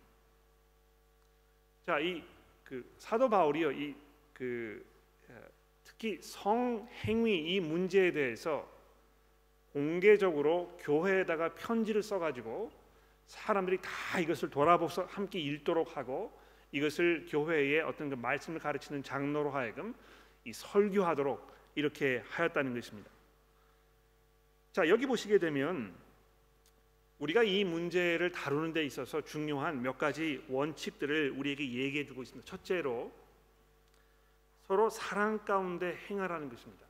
자, 1.89 1.99
이 2.01 2.23
그 2.65 2.85
사도 2.99 3.31
바울이요. 3.31 3.73
이 3.73 3.95
그 4.35 4.85
특히 5.83 6.21
성행위 6.23 7.55
이 7.55 7.61
문제에 7.61 8.13
대해서 8.13 8.71
공개적으로 9.73 10.77
교회에다가 10.81 11.55
편지를 11.55 12.03
써 12.03 12.19
가지고 12.19 12.71
사람들이 13.27 13.79
다 13.83 14.21
이것을 14.21 14.51
돌아보서 14.51 15.07
함께 15.07 15.41
읽도록 15.41 15.97
하고 15.97 16.39
이것을 16.71 17.27
교회의 17.29 17.81
어떤 17.81 18.11
그 18.11 18.15
말씀을 18.15 18.61
가르치는 18.61 19.03
장로로 19.03 19.51
하여금 19.51 19.95
이 20.45 20.53
설교하도록 20.53 21.53
이렇게 21.75 22.23
하였다는 22.29 22.75
것입니다. 22.75 23.11
자, 24.73 24.89
여기 24.89 25.07
보시게 25.07 25.39
되면 25.39 25.95
우리가 27.19 27.43
이 27.43 27.65
문제를 27.65 28.31
다루는 28.31 28.73
데 28.73 28.85
있어서 28.85 29.21
중요한 29.21 29.83
몇 29.83 29.99
가지 29.99 30.45
원칙들을 30.49 31.35
우리에게 31.37 31.65
얘기해 31.65 32.07
주고 32.07 32.23
있습니다. 32.23 32.49
첫째로 32.49 33.13
서로 34.67 34.89
사랑 34.89 35.45
가운데 35.45 35.97
행하라는 36.09 36.49
것입니다. 36.49 36.87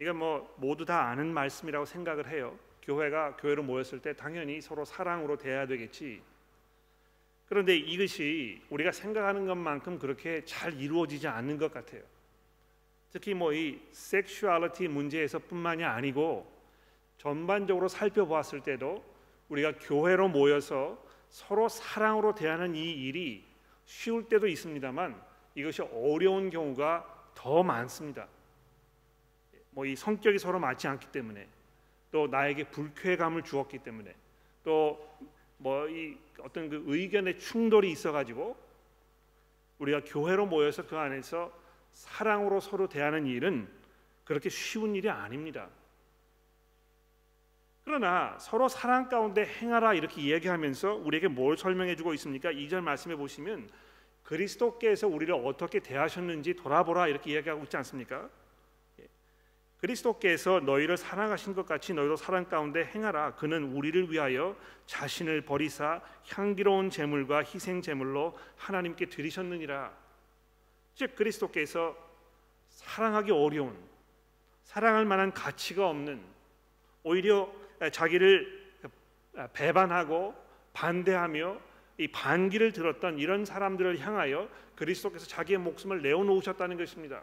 이건 0.00 0.16
뭐 0.16 0.54
모두 0.58 0.84
다 0.84 1.08
아는 1.08 1.32
말씀이라고 1.32 1.84
생각을 1.84 2.28
해요. 2.28 2.58
교회가 2.82 3.36
교회로 3.36 3.62
모였을 3.62 4.00
때 4.00 4.14
당연히 4.14 4.60
서로 4.60 4.84
사랑으로 4.84 5.36
대해야 5.36 5.66
되겠지. 5.66 6.22
그런데 7.46 7.76
이것이 7.76 8.62
우리가 8.70 8.92
생각하는 8.92 9.44
것만큼 9.46 9.98
그렇게 9.98 10.44
잘 10.44 10.72
이루어지지 10.80 11.26
않는 11.26 11.58
것 11.58 11.72
같아요. 11.72 12.02
특히 13.10 13.34
뭐 13.34 13.52
이 13.52 13.80
섹슈얼리티 13.90 14.86
문제에서뿐만이 14.86 15.82
아니고 15.82 16.59
전반적으로 17.20 17.86
살펴보았을 17.86 18.62
때도 18.62 19.04
우리가 19.50 19.74
교회로 19.78 20.28
모여서 20.28 20.98
서로 21.28 21.68
사랑으로 21.68 22.34
대하는 22.34 22.74
이 22.74 22.92
일이 22.92 23.44
쉬울 23.84 24.26
때도 24.26 24.46
있습니다만 24.46 25.22
이것이 25.54 25.82
어려운 25.82 26.48
경우가 26.48 27.32
더 27.34 27.62
많습니다. 27.62 28.26
뭐 29.72 29.84
이 29.84 29.94
성격이 29.94 30.38
서로 30.38 30.58
맞지 30.58 30.88
않기 30.88 31.08
때문에 31.12 31.46
또 32.10 32.26
나에게 32.26 32.64
불쾌감을 32.70 33.42
주었기 33.42 33.80
때문에 33.80 34.14
또 34.64 34.98
뭐 35.58 35.90
이 35.90 36.16
어떤 36.38 36.70
그 36.70 36.82
의견의 36.86 37.38
충돌이 37.38 37.90
있어가지고 37.92 38.56
우리가 39.78 40.04
교회로 40.06 40.46
모여서 40.46 40.86
그 40.86 40.96
안에서 40.96 41.52
사랑으로 41.92 42.60
서로 42.60 42.88
대하는 42.88 43.26
일은 43.26 43.68
그렇게 44.24 44.48
쉬운 44.48 44.94
일이 44.94 45.10
아닙니다. 45.10 45.68
그러나 47.90 48.36
서로 48.38 48.68
사랑 48.68 49.08
가운데 49.08 49.44
행하라 49.44 49.94
이렇게 49.94 50.22
이야기하면서 50.22 50.94
우리에게 50.94 51.26
뭘 51.26 51.56
설명해 51.56 51.96
주고 51.96 52.14
있습니까? 52.14 52.52
2절 52.52 52.82
말씀해 52.82 53.16
보시면 53.16 53.68
그리스도께서 54.22 55.08
우리를 55.08 55.34
어떻게 55.34 55.80
대하셨는지 55.80 56.54
돌아보라 56.54 57.08
이렇게 57.08 57.32
이야기하고 57.32 57.64
있지 57.64 57.76
않습니까? 57.78 58.30
예. 59.00 59.08
그리스도께서 59.78 60.60
너희를 60.60 60.96
사랑하신 60.96 61.52
것 61.52 61.66
같이 61.66 61.92
너희도 61.92 62.14
사랑 62.14 62.44
가운데 62.44 62.84
행하라. 62.84 63.34
그는 63.34 63.64
우리를 63.72 64.12
위하여 64.12 64.56
자신을 64.86 65.40
버리사 65.40 66.00
향기로운 66.28 66.90
제물과 66.90 67.38
희생 67.42 67.82
제물로 67.82 68.38
하나님께 68.56 69.06
드리셨느니라. 69.06 69.90
즉 70.94 71.16
그리스도께서 71.16 71.96
사랑하기 72.68 73.32
어려운 73.32 73.76
사랑할 74.62 75.06
만한 75.06 75.32
가치가 75.32 75.88
없는 75.88 76.22
오히려 77.02 77.52
자기를 77.92 78.60
배반하고 79.52 80.34
반대하며 80.72 81.60
이 81.98 82.08
반기를 82.08 82.72
들었던 82.72 83.18
이런 83.18 83.44
사람들을 83.44 83.98
향하여 84.00 84.48
그리스도께서 84.74 85.26
자기의 85.26 85.58
목숨을 85.58 86.02
내어 86.02 86.24
놓으셨다는 86.24 86.76
것입니다. 86.76 87.22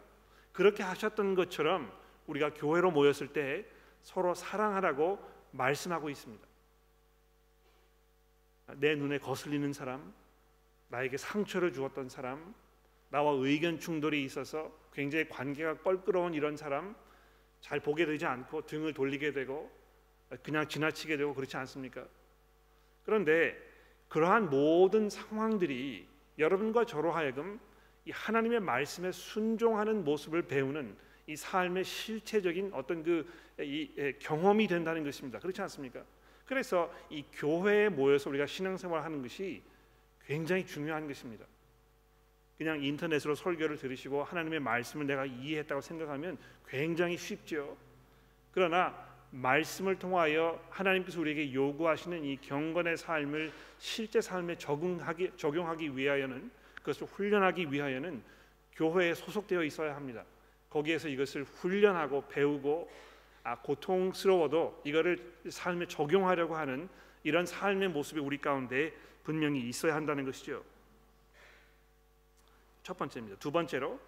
그렇게 0.52 0.82
하셨던 0.82 1.34
것처럼 1.34 1.92
우리가 2.26 2.54
교회로 2.54 2.90
모였을 2.90 3.28
때 3.28 3.64
서로 4.02 4.34
사랑하라고 4.34 5.18
말씀하고 5.50 6.10
있습니다. 6.10 6.46
내 8.76 8.94
눈에 8.94 9.18
거슬리는 9.18 9.72
사람, 9.72 10.12
나에게 10.88 11.16
상처를 11.16 11.72
주었던 11.72 12.08
사람, 12.08 12.54
나와 13.10 13.32
의견 13.32 13.78
충돌이 13.78 14.22
있어서 14.24 14.70
굉장히 14.92 15.28
관계가 15.28 15.78
껄끄러운 15.78 16.34
이런 16.34 16.56
사람 16.56 16.94
잘 17.60 17.80
보게 17.80 18.04
되지 18.06 18.26
않고 18.26 18.66
등을 18.66 18.92
돌리게 18.92 19.32
되고 19.32 19.70
그냥 20.42 20.68
지나치게 20.68 21.16
되고 21.16 21.34
그렇지 21.34 21.56
않습니까? 21.56 22.06
그런데 23.04 23.56
그러한 24.08 24.50
모든 24.50 25.08
상황들이 25.08 26.06
여러분과 26.38 26.84
저로 26.84 27.10
하여금 27.10 27.58
이 28.04 28.10
하나님의 28.10 28.60
말씀에 28.60 29.12
순종하는 29.12 30.04
모습을 30.04 30.42
배우는 30.42 30.96
이 31.26 31.36
삶의 31.36 31.84
실체적인 31.84 32.70
어떤 32.72 33.02
그이 33.02 33.92
예, 33.98 34.12
경험이 34.18 34.66
된다는 34.66 35.04
것입니다. 35.04 35.38
그렇지 35.38 35.60
않습니까? 35.62 36.02
그래서 36.46 36.92
이 37.10 37.24
교회에 37.32 37.90
모여서 37.90 38.30
우리가 38.30 38.46
신앙생활 38.46 39.02
하는 39.02 39.20
것이 39.20 39.62
굉장히 40.24 40.64
중요한 40.66 41.06
것입니다. 41.06 41.44
그냥 42.56 42.82
인터넷으로 42.82 43.34
설교를 43.34 43.76
들으시고 43.76 44.24
하나님의 44.24 44.60
말씀을 44.60 45.06
내가 45.06 45.26
이해했다고 45.26 45.80
생각하면 45.80 46.38
굉장히 46.66 47.16
쉽죠. 47.16 47.76
그러나 48.50 49.07
말씀을 49.30 49.98
통하여 49.98 50.62
하나님께서 50.70 51.20
우리에게 51.20 51.52
요구하시는 51.52 52.24
이 52.24 52.36
경건의 52.40 52.96
삶을 52.96 53.52
실제 53.78 54.20
삶에 54.20 54.56
적응하기 54.56 55.32
적용하기 55.36 55.96
위하여는 55.96 56.50
그것을 56.76 57.06
훈련하기 57.06 57.70
위하여는 57.70 58.22
교회에 58.72 59.14
소속되어 59.14 59.64
있어야 59.64 59.94
합니다. 59.94 60.24
거기에서 60.70 61.08
이것을 61.08 61.44
훈련하고 61.44 62.28
배우고 62.28 62.90
아 63.42 63.56
고통스러워도 63.60 64.82
이거를 64.84 65.18
삶에 65.48 65.86
적용하려고 65.86 66.56
하는 66.56 66.88
이런 67.22 67.44
삶의 67.44 67.88
모습이 67.88 68.20
우리 68.20 68.38
가운데 68.38 68.92
분명히 69.24 69.60
있어야 69.60 69.94
한다는 69.94 70.24
것이죠. 70.24 70.64
첫 72.82 72.96
번째입니다. 72.96 73.38
두 73.38 73.50
번째로 73.50 74.00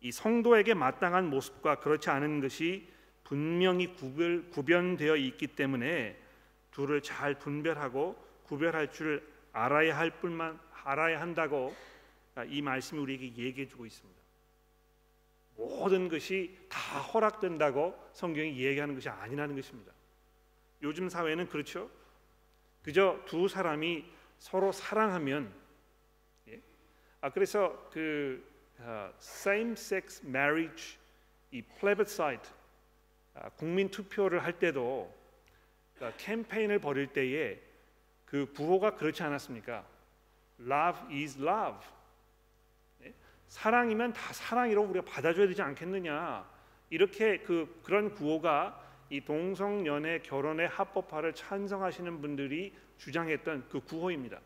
이 0.00 0.10
성도에게 0.10 0.72
마땅한 0.72 1.28
모습과 1.28 1.80
그렇지 1.80 2.08
않은 2.08 2.40
것이 2.40 2.88
분명히 3.24 3.94
구별, 3.94 4.50
구변되어 4.50 5.16
있기 5.16 5.48
때문에 5.48 6.18
둘을 6.72 7.00
잘 7.02 7.34
분별하고 7.38 8.16
구별할 8.44 8.90
줄 8.90 9.26
알아야 9.52 9.96
할 9.96 10.10
뿐만 10.10 10.58
알아야 10.84 11.20
한다고 11.20 11.74
이 12.48 12.62
말씀이 12.62 13.00
우리에게 13.00 13.26
얘기해 13.36 13.68
주고 13.68 13.86
있습니다. 13.86 14.20
모든 15.56 16.08
것이 16.08 16.56
다 16.68 17.00
허락된다고 17.00 17.94
성경이 18.12 18.58
얘기하는 18.58 18.94
것이 18.94 19.08
아니라는 19.08 19.54
것입니다. 19.54 19.92
요즘 20.82 21.08
사회는 21.08 21.48
그렇죠. 21.48 21.90
그저 22.82 23.20
두 23.26 23.46
사람이 23.46 24.04
서로 24.38 24.72
사랑하면 24.72 25.52
아 27.20 27.30
그래서 27.30 27.88
그 27.92 28.42
어, 28.78 29.12
same 29.18 29.72
sex 29.72 30.24
marriage 30.24 30.98
이 31.50 31.60
plebiscite 31.60 32.50
아, 32.50 32.59
국민 33.56 33.90
투표를 33.90 34.44
할 34.44 34.58
때도 34.58 35.12
그러니까 35.94 36.16
캠페인을 36.22 36.78
벌일 36.78 37.08
때에 37.08 37.60
그 38.26 38.52
구호가 38.52 38.94
그렇지 38.94 39.22
않았습니까? 39.22 39.84
Love 40.60 41.22
is 41.22 41.38
love. 41.38 41.80
네? 43.00 43.12
사랑이면 43.48 44.12
다 44.12 44.32
사랑이라고 44.32 44.86
우리가 44.88 45.04
받아줘야 45.04 45.46
되지 45.46 45.62
않겠느냐? 45.62 46.48
이렇게 46.90 47.38
그 47.38 47.80
그런 47.82 48.14
구호가 48.14 48.80
이 49.10 49.20
동성 49.20 49.86
연애 49.86 50.20
결혼의 50.20 50.68
합법화를 50.68 51.34
찬성하시는 51.34 52.20
분들이 52.20 52.74
주장했던 52.98 53.68
그 53.68 53.80
구호입니다. 53.80 54.40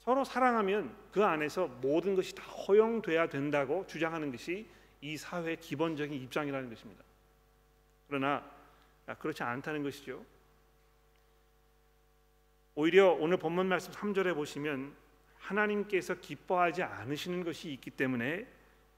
서로 0.00 0.22
사랑하면 0.22 0.94
그 1.10 1.24
안에서 1.24 1.66
모든 1.80 2.14
것이 2.14 2.34
다 2.34 2.42
허용돼야 2.44 3.28
된다고 3.28 3.86
주장하는 3.86 4.30
것이 4.30 4.68
이 5.00 5.16
사회의 5.16 5.56
기본적인 5.56 6.20
입장이라는 6.22 6.68
것입니다. 6.68 7.02
그러나 8.08 8.44
그렇지 9.18 9.42
않다는 9.42 9.82
것이죠. 9.82 10.24
오히려 12.74 13.12
오늘 13.12 13.36
본문 13.36 13.68
말씀 13.68 13.92
3절에 13.92 14.34
보시면 14.34 14.94
하나님께서 15.38 16.14
기뻐하지 16.14 16.82
않으시는 16.82 17.44
것이 17.44 17.72
있기 17.72 17.90
때문에 17.90 18.46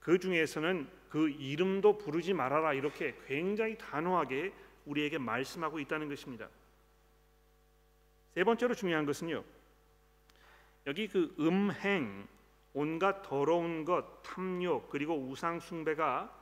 그 0.01 0.19
중에서는 0.19 0.88
그 1.11 1.29
이름도 1.29 1.99
부르지 1.99 2.33
말아라 2.33 2.73
이렇게 2.73 3.16
굉장히 3.27 3.77
단호하게 3.77 4.53
우리에게 4.87 5.19
말씀하고 5.19 5.81
있다는 5.81 6.09
것입니다. 6.09 6.49
세 8.35 8.45
번째로 8.45 8.75
중요한 8.75 9.05
것은요. 9.05 9.42
여기 10.87 11.09
그 11.09 11.35
음행, 11.40 12.29
온갖 12.73 13.23
더러운 13.23 13.85
것, 13.85 14.23
탐욕 14.23 14.88
그리고 14.90 15.16
우상 15.16 15.59
숭배가 15.59 16.33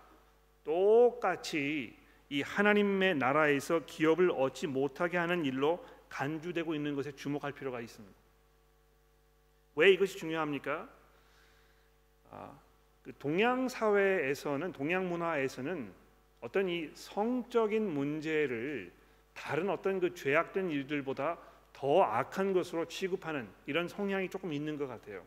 똑같이 0.64 1.96
이 2.30 2.42
하나님의 2.42 3.16
나라에서 3.16 3.84
기업을 3.86 4.30
얻지 4.30 4.66
못하게 4.66 5.18
하는 5.18 5.44
일로 5.44 5.84
간주되고 6.08 6.74
있는 6.74 6.94
것에 6.94 7.12
주목할 7.12 7.52
필요가 7.52 7.80
있습니다. 7.80 8.16
왜 9.76 9.90
이것이 9.90 10.16
중요합니까? 10.16 10.88
아, 12.30 12.58
그 13.02 13.12
동양 13.18 13.68
사회에서는 13.68 14.72
동양 14.72 15.08
문화에서는 15.08 15.92
어떤 16.40 16.68
이 16.68 16.90
성적인 16.94 17.92
문제를 17.92 18.92
다른 19.34 19.68
어떤 19.68 20.00
그 20.00 20.14
죄악된 20.14 20.70
일들보다 20.70 21.38
더 21.72 22.02
악한 22.02 22.52
것으로 22.52 22.86
취급하는 22.86 23.48
이런 23.66 23.88
성향이 23.88 24.30
조금 24.30 24.52
있는 24.52 24.78
것 24.78 24.86
같아요. 24.86 25.24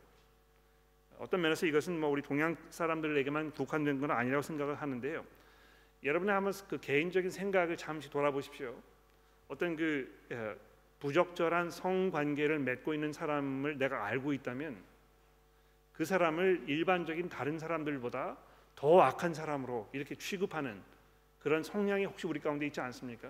어떤 1.19 1.41
면에서 1.41 1.65
이것은 1.65 1.99
뭐 1.99 2.09
우리 2.09 2.21
동양 2.21 2.55
사람들에게만 2.69 3.51
국한된 3.51 3.99
건 3.99 4.11
아니라고 4.11 4.41
생각을 4.41 4.75
하는데요. 4.75 5.25
여러분의 6.07 6.33
한번 6.33 6.53
그 6.69 6.79
개인적인 6.79 7.29
생각을 7.29 7.75
잠시 7.75 8.09
돌아보십시오. 8.09 8.73
어떤 9.49 9.75
그 9.75 10.09
예, 10.31 10.55
부적절한 10.99 11.69
성관계를 11.69 12.59
맺고 12.59 12.93
있는 12.93 13.11
사람을 13.11 13.77
내가 13.77 14.05
알고 14.05 14.31
있다면 14.31 14.77
그 15.91 16.05
사람을 16.05 16.63
일반적인 16.67 17.27
다른 17.27 17.59
사람들보다 17.59 18.37
더 18.75 19.01
악한 19.01 19.33
사람으로 19.33 19.89
이렇게 19.91 20.15
취급하는 20.15 20.81
그런 21.39 21.61
성향이 21.61 22.05
혹시 22.05 22.25
우리 22.25 22.39
가운데 22.39 22.65
있지 22.65 22.79
않습니까? 22.79 23.29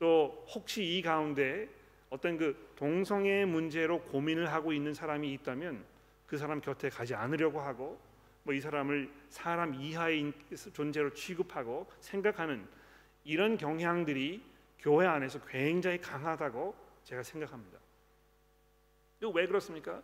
또 0.00 0.46
혹시 0.52 0.82
이 0.82 1.00
가운데 1.00 1.68
어떤 2.10 2.36
그 2.36 2.72
동성애 2.74 3.44
문제로 3.44 4.00
고민을 4.02 4.52
하고 4.52 4.72
있는 4.72 4.94
사람이 4.94 5.32
있다면 5.34 5.84
그 6.26 6.36
사람 6.36 6.60
곁에 6.60 6.88
가지 6.88 7.14
않으려고 7.14 7.60
하고 7.60 8.00
뭐 8.46 8.54
이 8.54 8.60
사람을 8.60 9.10
사람 9.28 9.74
이하의 9.74 10.32
존재로 10.72 11.12
취급하고 11.12 11.90
생각하는 11.98 12.64
이런 13.24 13.58
경향들이 13.58 14.40
교회 14.78 15.04
안에서 15.04 15.40
굉장히 15.46 15.98
강하다고 16.00 16.74
제가 17.02 17.24
생각합니다. 17.24 17.78
왜 19.34 19.46
그렇습니까? 19.46 20.00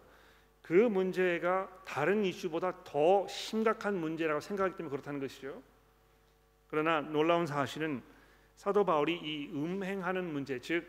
그 0.61 0.73
문제가 0.73 1.69
다른 1.85 2.25
이슈보다 2.25 2.83
더 2.83 3.27
심각한 3.29 3.97
문제라고 3.97 4.41
생각하기 4.41 4.77
때문에 4.77 4.91
그렇다는 4.91 5.21
것이죠. 5.21 5.63
그러나 6.69 7.01
놀라운 7.01 7.47
사실은 7.47 8.03
사도 8.57 8.85
바울이 8.85 9.15
이 9.15 9.51
음행하는 9.55 10.33
문제, 10.33 10.59
즉 10.59 10.85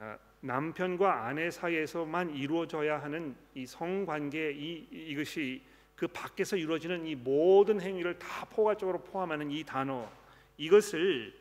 아, 0.00 0.18
남편과 0.40 1.26
아내 1.26 1.50
사이에서만 1.50 2.34
이루어져야 2.34 3.00
하는 3.00 3.36
이 3.54 3.66
성관계 3.66 4.52
이 4.52 4.88
이것이 4.90 5.62
그 5.98 6.06
밖에서 6.06 6.56
이루어지는 6.56 7.06
이 7.06 7.16
모든 7.16 7.80
행위를 7.80 8.20
다 8.20 8.44
포괄적으로 8.44 9.02
포함하는 9.02 9.50
이 9.50 9.64
단어 9.64 10.08
이것을 10.56 11.36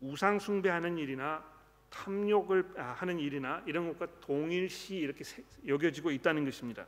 우상 0.00 0.40
숭배하는 0.40 0.98
일이나 0.98 1.44
탐욕을 1.90 2.74
아, 2.76 2.82
하는 2.98 3.20
일이나 3.20 3.62
이런 3.66 3.86
것과 3.86 4.20
동일시 4.20 4.96
이렇게 4.96 5.22
여겨지고 5.64 6.10
있다는 6.10 6.44
것입니다. 6.44 6.84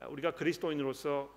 아, 0.00 0.06
우리가 0.08 0.32
그리스도인으로서 0.32 1.32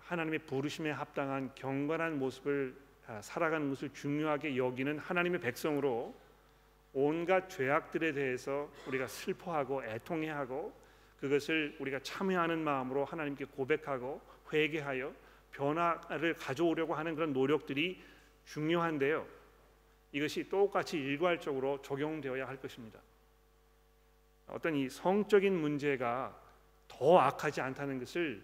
하나님의 0.00 0.38
부르심에 0.40 0.90
합당한 0.90 1.54
경건한 1.54 2.18
모습을 2.18 2.74
아, 3.06 3.20
살아가는 3.20 3.68
것을 3.68 3.92
중요하게 3.92 4.56
여기는 4.56 4.98
하나님의 4.98 5.40
백성으로 5.40 6.14
온갖 6.94 7.50
죄악들에 7.50 8.14
대해서 8.14 8.70
우리가 8.86 9.08
슬퍼하고 9.08 9.84
애통해하고 9.84 10.85
그것을 11.20 11.76
우리가 11.80 12.00
참여하는 12.00 12.62
마음으로 12.62 13.04
하나님께 13.04 13.46
고백하고 13.46 14.20
회개하여 14.52 15.14
변화를 15.52 16.34
가져오려고 16.34 16.94
하는 16.94 17.14
그런 17.14 17.32
노력들이 17.32 18.02
중요한데요. 18.44 19.26
이것이 20.12 20.48
똑같이 20.48 20.98
일괄적으로 20.98 21.80
적용되어야 21.82 22.46
할 22.46 22.56
것입니다. 22.58 23.00
어떤 24.46 24.76
이 24.76 24.88
성적인 24.88 25.54
문제가 25.54 26.38
더 26.86 27.18
악하지 27.18 27.60
않다는 27.60 27.98
것을 27.98 28.42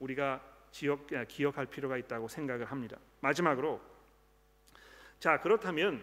우리가 0.00 0.42
기억, 0.72 1.06
기억할 1.28 1.66
필요가 1.66 1.96
있다고 1.96 2.26
생각을 2.26 2.66
합니다. 2.66 2.98
마지막으로 3.20 3.80
자 5.20 5.40
그렇다면 5.40 6.02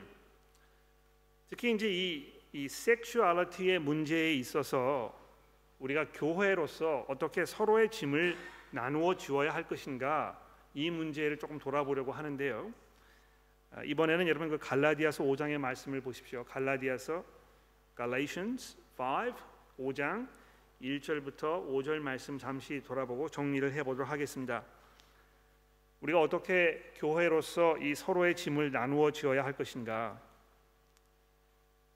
특히 1.50 1.74
이제 1.74 1.90
이, 1.90 2.34
이 2.54 2.70
섹슈얼리티의 2.70 3.80
문제에 3.80 4.34
있어서 4.36 5.21
우리가 5.82 6.06
교회로서 6.14 7.06
어떻게 7.08 7.44
서로의 7.44 7.90
짐을 7.90 8.38
나누어 8.70 9.16
지어야 9.16 9.54
할 9.54 9.68
것인가 9.68 10.40
이 10.74 10.90
문제를 10.90 11.38
조금 11.38 11.58
돌아보려고 11.58 12.12
하는데요. 12.12 12.72
아, 13.72 13.84
이번에는 13.84 14.28
여러분 14.28 14.50
그 14.50 14.58
갈라디아서 14.58 15.24
5장의 15.24 15.58
말씀을 15.58 16.02
보십시오. 16.02 16.44
갈라디아서 16.44 17.26
Galatians 17.98 18.78
5 18.98 19.34
5장 19.80 20.28
1절부터 20.82 21.68
5절 21.68 22.00
말씀 22.00 22.38
잠시 22.38 22.82
돌아보고 22.84 23.30
정리를 23.30 23.74
해 23.74 23.84
보도록 23.84 24.10
하겠습니다. 24.10 24.64
우리가 26.02 26.22
어떻게 26.22 26.92
교회로서 26.96 27.78
이 27.80 27.96
서로의 27.96 28.36
짐을 28.36 28.72
나누어 28.72 29.12
지어야 29.12 29.44
할 29.44 29.54
것인가? 29.54 30.20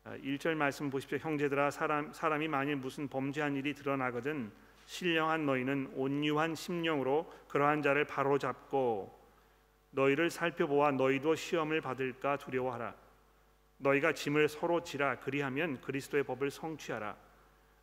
1절 0.05 0.51
아, 0.51 0.55
말씀 0.55 0.89
보십시오. 0.91 1.17
형제들아 1.17 1.71
사람 1.71 2.13
사람이 2.13 2.47
만일 2.47 2.75
무슨 2.75 3.07
범죄한 3.07 3.55
일이 3.55 3.73
드러나거든 3.73 4.51
신령한 4.85 5.47
너희는 5.47 5.93
온유한 5.95 6.53
심령으로 6.53 7.31
그러한 7.47 7.81
자를 7.81 8.05
바로 8.05 8.37
잡고 8.37 9.19
너희를 9.91 10.29
살펴보아 10.29 10.91
너희도 10.91 11.35
시험을 11.35 11.81
받을까 11.81 12.37
두려워하라. 12.37 12.93
너희가 13.77 14.13
짐을 14.13 14.47
서로 14.47 14.83
지라 14.83 15.19
그리하면 15.19 15.81
그리스도의 15.81 16.23
법을 16.23 16.51
성취하라. 16.51 17.15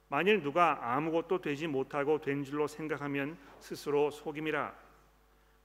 만일 0.09 0.43
누가 0.43 0.95
아무것도 0.95 1.41
되지 1.41 1.67
못하고 1.67 2.21
된 2.21 2.45
줄로 2.45 2.69
생각하면 2.69 3.37
스스로 3.59 4.13
속임이라. 4.13 4.73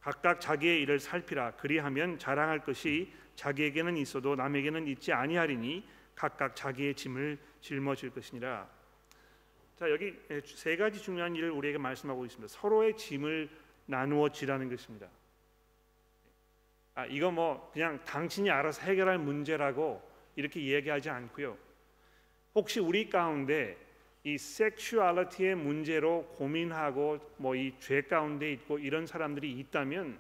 각각 0.01 0.41
자기의 0.41 0.81
일을 0.81 0.99
살피라. 0.99 1.51
그리하면 1.51 2.17
자랑할 2.17 2.63
것이 2.63 3.13
자기에게는 3.35 3.97
있어도 3.97 4.35
남에게는 4.35 4.87
있지 4.87 5.13
아니하리니 5.13 5.96
각각 6.17 6.55
자기의 6.55 6.95
짐을 6.95 7.37
짊어질 7.61 8.09
것이니라. 8.09 8.67
자 9.77 9.89
여기 9.91 10.15
세 10.43 10.75
가지 10.75 10.99
중요한 10.99 11.35
일을 11.35 11.51
우리에게 11.51 11.77
말씀하고 11.77 12.25
있습니다. 12.25 12.51
서로의 12.51 12.97
짐을 12.97 13.49
나누어 13.85 14.29
지라는 14.29 14.67
것입니다. 14.67 15.07
아, 16.95 17.05
이거 17.05 17.29
뭐 17.29 17.69
그냥 17.71 18.03
당신이 18.03 18.49
알아서 18.49 18.81
해결할 18.81 19.19
문제라고 19.19 20.01
이렇게 20.35 20.59
얘기하지 20.63 21.11
않고요. 21.11 21.55
혹시 22.55 22.79
우리 22.79 23.07
가운데 23.07 23.77
이 24.23 24.35
섹슈얼리티의 24.39 25.55
문제로 25.55 26.25
고민하고 26.35 27.19
뭐 27.37 27.55
이 27.55 27.73
죄 27.79 28.01
가운데 28.01 28.51
있고 28.53 28.79
이런 28.79 29.05
사람들이 29.05 29.51
있다면 29.51 30.19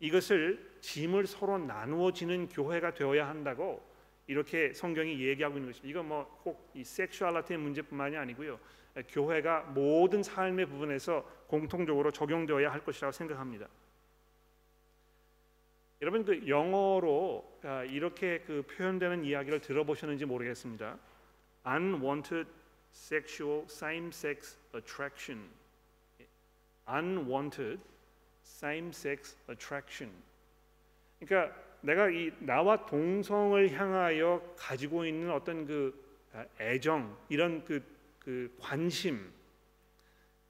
이것을 0.00 0.78
짐을 0.80 1.28
서로 1.28 1.58
나누어지는 1.58 2.48
교회가 2.48 2.94
되어야 2.94 3.28
한다고 3.28 3.87
이렇게 4.28 4.72
성경이 4.74 5.20
얘기하고 5.20 5.56
있는 5.56 5.72
것입니다. 5.72 5.88
이거 5.88 6.02
뭐꼭 6.02 6.70
이 6.74 6.84
섹슈얼리티의 6.84 7.58
문제뿐만이 7.58 8.16
아니고요. 8.16 8.60
교회가 9.08 9.62
모든 9.62 10.22
삶의 10.22 10.66
부분에서 10.66 11.22
공통적으로 11.46 12.10
적용되어야 12.10 12.70
할 12.70 12.84
것이라고 12.84 13.10
생각합니다. 13.10 13.66
여러분 16.02 16.24
그 16.24 16.46
영어로 16.46 17.58
아, 17.62 17.82
이렇게 17.84 18.40
그 18.40 18.62
표현되는 18.62 19.24
이야기를 19.24 19.60
들어보셨는지 19.60 20.26
모르겠습니다. 20.26 20.98
Unwanted 21.66 22.48
sexual 22.92 23.64
same-sex 23.64 24.58
attraction. 24.74 25.48
Unwanted 26.86 27.80
same-sex 28.44 29.36
attraction. 29.48 30.12
그러니까 31.18 31.67
내가 31.80 32.10
이 32.10 32.32
나와 32.40 32.86
동성을 32.86 33.70
향하여 33.72 34.42
가지고 34.56 35.04
있는 35.04 35.30
어떤 35.30 35.66
그 35.66 36.08
아, 36.32 36.44
애정 36.60 37.16
이런 37.28 37.64
그, 37.64 37.82
그 38.18 38.54
관심 38.60 39.32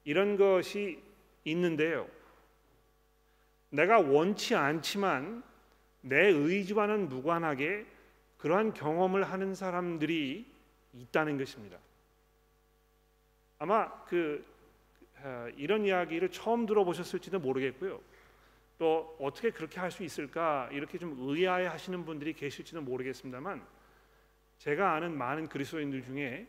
이런 0.03 0.37
것이 0.37 1.01
있는데요. 1.43 2.07
내가 3.69 3.99
원치 3.99 4.55
않지만 4.55 5.43
내 6.01 6.27
의지와는 6.27 7.09
무관하게 7.09 7.85
그러한 8.37 8.73
경험을 8.73 9.23
하는 9.23 9.53
사람들이 9.53 10.45
있다는 10.93 11.37
것입니다. 11.37 11.77
아마 13.59 13.91
그 14.05 14.43
어, 15.21 15.47
이런 15.57 15.85
이야기를 15.85 16.29
처음 16.31 16.65
들어보셨을지도 16.65 17.39
모르겠고요. 17.39 17.99
또 18.79 19.15
어떻게 19.19 19.51
그렇게 19.51 19.79
할 19.79 19.91
수 19.91 20.03
있을까 20.03 20.69
이렇게 20.71 20.97
좀 20.97 21.15
의아해 21.19 21.67
하시는 21.67 22.05
분들이 22.05 22.33
계실지도 22.33 22.81
모르겠습니다만 22.81 23.61
제가 24.57 24.93
아는 24.93 25.17
많은 25.17 25.49
그리스도인들 25.49 26.03
중에 26.03 26.47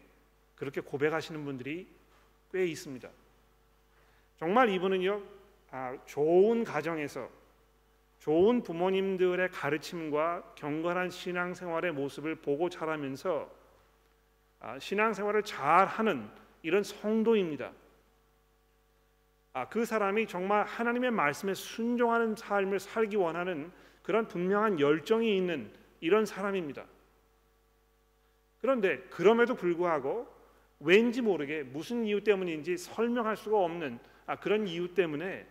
그렇게 0.55 0.81
고백하시는 0.81 1.45
분들이 1.45 1.89
꽤 2.53 2.67
있습니다. 2.67 3.09
정말 4.39 4.69
이분은요 4.71 5.23
아, 5.73 5.97
좋은 6.07 6.65
가정에서 6.65 7.29
좋은 8.21 8.63
부모님들의 8.63 9.49
가르침과 9.51 10.55
경건한 10.55 11.11
신앙생활의 11.11 11.93
모습을 11.93 12.37
보고 12.37 12.69
자라면서 12.69 13.51
아, 14.61 14.79
신앙생활을 14.79 15.43
잘하는 15.43 16.29
이런 16.63 16.83
성도입니다. 16.83 17.73
아, 19.53 19.69
그 19.69 19.85
사람이 19.85 20.27
정말 20.27 20.65
하나님의 20.65 21.11
말씀에 21.11 21.55
순종하는 21.55 22.37
삶을 22.37 22.79
살기 22.79 23.17
원하는 23.17 23.73
그런 24.03 24.29
분명한 24.29 24.79
열정이 24.79 25.37
있는 25.37 25.71
이런 26.01 26.25
사람입니다. 26.25 26.85
그런데 28.61 28.99
그럼에도 29.11 29.55
불구하고 29.55 30.29
왠지 30.79 31.21
모르게 31.21 31.63
무슨 31.63 32.05
이유 32.05 32.23
때문인지 32.23 32.77
설명할 32.77 33.37
수가 33.37 33.59
없는 33.59 33.99
아, 34.27 34.37
그런 34.37 34.67
이유 34.67 34.95
때문에 34.95 35.47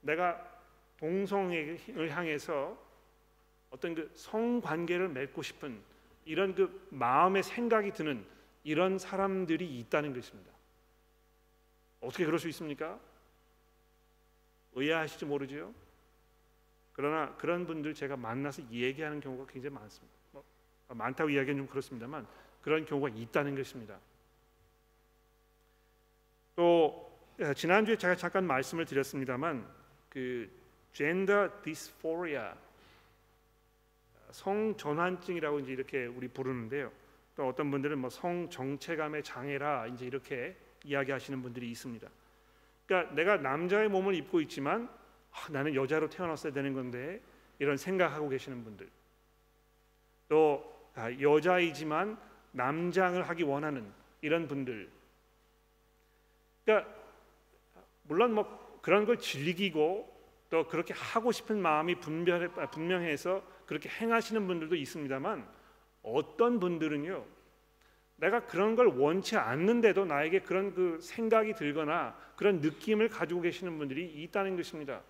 내가 0.00 0.44
동성애를 0.98 2.10
향해서 2.10 2.76
어떤 3.70 3.94
그 3.94 4.10
성관계를 4.14 5.08
맺고 5.08 5.42
싶은 5.42 5.78
이런 6.24 6.54
그 6.54 6.88
마음의 6.90 7.42
생각이 7.42 7.92
드는 7.92 8.24
이런 8.64 8.98
사람들이 8.98 9.78
있다는 9.78 10.12
것입니다. 10.12 10.57
어떻게 12.00 12.24
그럴 12.24 12.38
수 12.38 12.48
있습니까? 12.48 12.98
의아하실지 14.74 15.24
모르죠. 15.24 15.74
그러나 16.92 17.34
그런 17.36 17.66
분들 17.66 17.94
제가 17.94 18.16
만나서 18.16 18.62
얘기하는 18.70 19.20
경우가 19.20 19.46
굉장히 19.52 19.74
많습니다. 19.74 20.16
뭐 20.32 20.44
많다고 20.88 21.30
이야기는 21.30 21.58
좀 21.58 21.66
그렇습니다만 21.66 22.26
그런 22.62 22.84
경우가 22.84 23.10
있다는 23.10 23.54
것입니다. 23.54 23.98
또 26.56 27.08
예, 27.40 27.54
지난주에 27.54 27.96
제가 27.96 28.16
잠깐 28.16 28.44
말씀을 28.46 28.84
드렸습니다만 28.84 29.64
그 30.08 30.50
젠더 30.92 31.62
디스포리아 31.62 32.56
성전환증이라고 34.32 35.60
이제 35.60 35.72
이렇게 35.72 36.06
우리 36.06 36.26
부르는데요. 36.26 36.90
또 37.36 37.46
어떤 37.46 37.70
분들은 37.70 37.98
뭐 37.98 38.10
성정체감의 38.10 39.22
장애라 39.22 39.86
이제 39.86 40.04
이렇게 40.04 40.56
이야기하시는 40.84 41.42
분들이 41.42 41.70
있습니다. 41.70 42.08
그러니까 42.86 43.14
내가 43.14 43.36
남자의 43.36 43.88
몸을 43.88 44.14
입고 44.14 44.40
있지만 44.42 44.88
아, 45.30 45.50
나는 45.50 45.74
여자로 45.74 46.08
태어났어야 46.08 46.52
되는 46.52 46.72
건데 46.72 47.20
이런 47.58 47.76
생각하고 47.76 48.28
계시는 48.28 48.64
분들 48.64 48.88
또 50.28 50.90
아, 50.94 51.12
여자이지만 51.12 52.18
남장을 52.52 53.28
하기 53.28 53.42
원하는 53.42 53.90
이런 54.22 54.48
분들 54.48 54.90
그러니까 56.64 56.90
물론 58.04 58.34
뭐 58.34 58.78
그런 58.82 59.04
걸 59.04 59.18
즐기고 59.18 60.16
또 60.50 60.66
그렇게 60.66 60.94
하고 60.94 61.30
싶은 61.30 61.60
마음이 61.60 61.96
분별, 61.96 62.48
분명해서 62.70 63.42
그렇게 63.66 63.88
행하시는 63.90 64.46
분들도 64.46 64.74
있습니다만 64.76 65.46
어떤 66.02 66.58
분들은요 66.58 67.24
내가 68.18 68.44
그런 68.46 68.74
걸 68.74 68.88
원치 68.88 69.36
않는데도 69.36 70.04
나에게 70.04 70.40
그런 70.40 70.74
그 70.74 71.00
생각이 71.00 71.54
들거나 71.54 72.16
그런 72.36 72.60
느낌을 72.60 73.08
가지고 73.08 73.40
계시는 73.42 73.78
분들이 73.78 74.06
있다는 74.22 74.56
것입니다. 74.56 75.02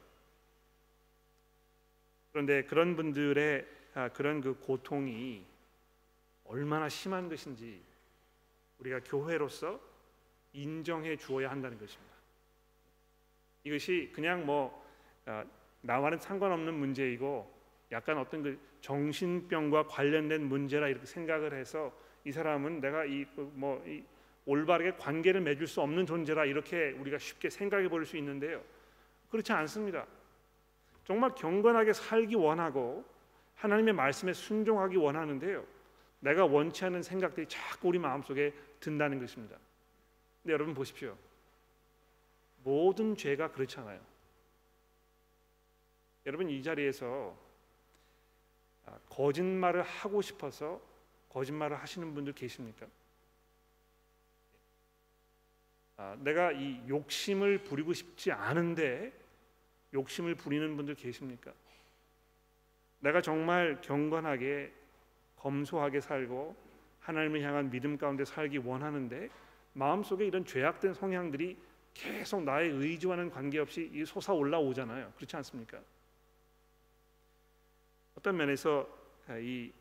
그런데 2.32 2.64
그런 2.64 2.96
분들의 2.96 3.66
아, 3.94 4.08
그런 4.10 4.40
그 4.42 4.54
고통이 4.60 5.44
얼마나 6.44 6.88
심한 6.88 7.28
것인지 7.28 7.80
우리가 8.78 9.00
교회로서 9.04 9.80
인정해 10.52 11.16
주어야 11.16 11.50
한다는 11.50 11.78
것입니다. 11.78 12.14
이것이 13.64 14.10
그냥 14.14 14.44
뭐 14.44 14.86
아, 15.24 15.44
나와는 15.80 16.18
상관없는 16.18 16.74
문제이고 16.74 17.58
약간 17.90 18.18
어떤 18.18 18.42
그 18.42 18.58
정신병과 18.82 19.86
관련된 19.86 20.44
문제라 20.44 20.88
이렇게 20.88 21.06
생각을 21.06 21.54
해서 21.54 21.92
이 22.24 22.32
사람은 22.32 22.80
내가 22.80 23.04
이뭐 23.04 23.82
그이 23.84 24.04
올바르게 24.46 24.96
관계를 24.96 25.40
맺을 25.42 25.66
수 25.66 25.80
없는 25.82 26.06
존재라 26.06 26.46
이렇게 26.46 26.92
우리가 26.92 27.18
쉽게 27.18 27.50
생각해 27.50 27.88
볼수 27.88 28.16
있는데요. 28.16 28.62
그렇지 29.30 29.52
않습니다. 29.52 30.06
정말 31.04 31.34
경건하게 31.34 31.92
살기 31.92 32.34
원하고 32.34 33.04
하나님의 33.56 33.94
말씀에 33.94 34.32
순종하기 34.32 34.96
원하는데요. 34.96 35.64
내가 36.20 36.46
원치 36.46 36.84
않는 36.84 37.02
생각들이 37.02 37.46
자꾸 37.46 37.88
우리 37.88 37.98
마음속에 37.98 38.52
든다는 38.80 39.18
것입니다. 39.20 39.56
근데 40.42 40.54
여러분 40.54 40.74
보십시오. 40.74 41.16
모든 42.64 43.16
죄가 43.16 43.52
그렇잖아요. 43.52 44.00
여러분 46.26 46.48
이 46.50 46.62
자리에서 46.62 47.36
아, 48.86 48.98
거짓말을 49.08 49.82
하고 49.82 50.22
싶어서 50.22 50.80
거짓말을 51.28 51.76
하시는 51.76 52.14
분들 52.14 52.32
계십니까? 52.32 52.86
아, 55.96 56.16
내가 56.20 56.52
이 56.52 56.80
욕심을 56.88 57.64
부리고 57.64 57.92
싶지 57.92 58.30
않은데 58.32 59.12
욕심을 59.92 60.34
부리는 60.34 60.76
분들 60.76 60.94
계십니까? 60.94 61.52
내가 63.00 63.20
정말 63.20 63.80
경건하게 63.80 64.72
검소하게 65.36 66.00
살고 66.00 66.56
하나님을 67.00 67.42
향한 67.42 67.70
믿음 67.70 67.96
가운데 67.96 68.24
살기 68.24 68.58
원하는데 68.58 69.28
마음속에 69.72 70.26
이런 70.26 70.44
죄악된 70.44 70.94
성향들이 70.94 71.56
계속 71.94 72.42
나의 72.42 72.70
의지와는 72.70 73.30
관계없이 73.30 74.04
솟아 74.04 74.34
올라오잖아요. 74.36 75.12
그렇지 75.16 75.36
않습니까? 75.36 75.80
어떤 78.16 78.36
면에서 78.36 78.88
이 79.40 79.72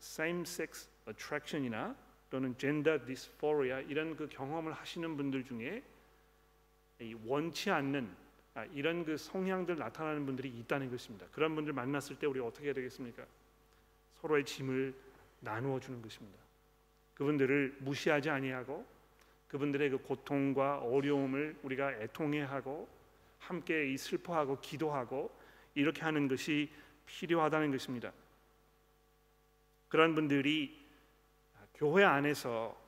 same 0.00 0.42
sex 0.42 0.88
attraction이나 1.08 1.94
또는 2.30 2.56
gender 2.58 3.04
dysphoria 3.04 3.84
이런 3.88 4.16
그 4.16 4.28
경험을 4.28 4.72
하시는 4.72 5.16
분들 5.16 5.44
중에 5.44 5.82
원치 7.24 7.70
않는 7.70 8.08
아, 8.54 8.64
이런 8.74 9.04
그 9.04 9.16
성향들 9.16 9.76
나타나는 9.76 10.26
분들이 10.26 10.48
있다는 10.48 10.90
것입니다. 10.90 11.26
그런 11.32 11.54
분들 11.54 11.72
만났을 11.72 12.18
때 12.18 12.26
우리 12.26 12.40
어떻게 12.40 12.66
해야 12.66 12.74
되겠습니까? 12.74 13.24
서로의 14.20 14.44
짐을 14.44 14.94
나누어 15.40 15.78
주는 15.78 16.02
것입니다. 16.02 16.38
그분들을 17.14 17.76
무시하지 17.80 18.28
아니하고 18.30 18.86
그분들의 19.48 19.90
그 19.90 19.98
고통과 19.98 20.78
어려움을 20.78 21.56
우리가 21.62 21.92
애통해하고 21.92 22.88
함께 23.38 23.90
이 23.92 23.96
슬퍼하고 23.96 24.60
기도하고 24.60 25.30
이렇게 25.74 26.02
하는 26.02 26.28
것이 26.28 26.70
필요하다는 27.06 27.70
것입니다. 27.70 28.12
그런 29.90 30.14
분들이 30.14 30.80
교회 31.74 32.04
안에서 32.04 32.80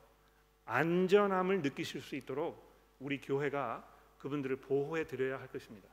안전함을 0.65 1.61
느끼실 1.61 2.01
수 2.01 2.15
있도록 2.15 2.63
우리 2.99 3.19
교회가 3.19 3.87
그분들을 4.17 4.55
보호해 4.55 5.05
드려야 5.05 5.39
할 5.39 5.47
것입니다. 5.49 5.89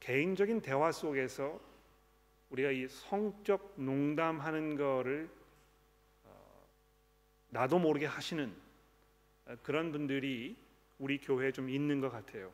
개인적인 0.00 0.60
대화 0.60 0.92
속에서 0.92 1.58
우리가 2.50 2.70
이 2.70 2.86
성적 2.86 3.72
농담하는 3.76 4.76
거를 4.76 5.30
어, 6.24 6.66
나도 7.48 7.78
모르게 7.78 8.04
하시는 8.04 8.54
그런 9.62 9.90
분들이 9.92 10.58
우리 10.98 11.16
교회에 11.16 11.52
좀 11.52 11.70
있는 11.70 12.02
것 12.02 12.10
같아요. 12.10 12.52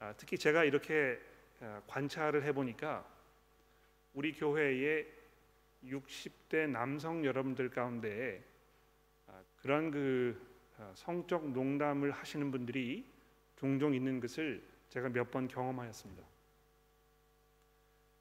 아, 0.00 0.14
특히 0.16 0.38
제가 0.38 0.64
이렇게 0.64 1.20
아, 1.60 1.82
관찰을 1.86 2.42
해보니까 2.44 3.04
우리 4.14 4.32
교회의 4.32 5.06
60대 5.84 6.68
남성 6.68 7.24
여러분들 7.24 7.68
가운데 7.68 8.42
아, 9.28 9.40
그런 9.62 9.90
그 9.90 10.50
성적 10.94 11.50
농담을 11.50 12.10
하시는 12.10 12.50
분들이 12.50 13.04
종종 13.56 13.94
있는 13.94 14.18
것을 14.20 14.62
제가 14.88 15.10
몇 15.10 15.30
번 15.30 15.46
경험하였습니다. 15.46 16.22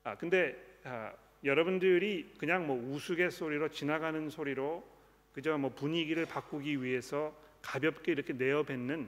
아 0.03 0.15
근데 0.15 0.79
아, 0.83 1.13
여러분들이 1.45 2.33
그냥 2.37 2.67
뭐 2.67 2.75
우스갯소리로 2.93 3.69
지나가는 3.69 4.29
소리로 4.29 4.85
그저 5.33 5.57
뭐 5.57 5.73
분위기를 5.73 6.25
바꾸기 6.25 6.83
위해서 6.83 7.33
가볍게 7.61 8.11
이렇게 8.11 8.33
내어 8.33 8.63
뱉는 8.63 9.07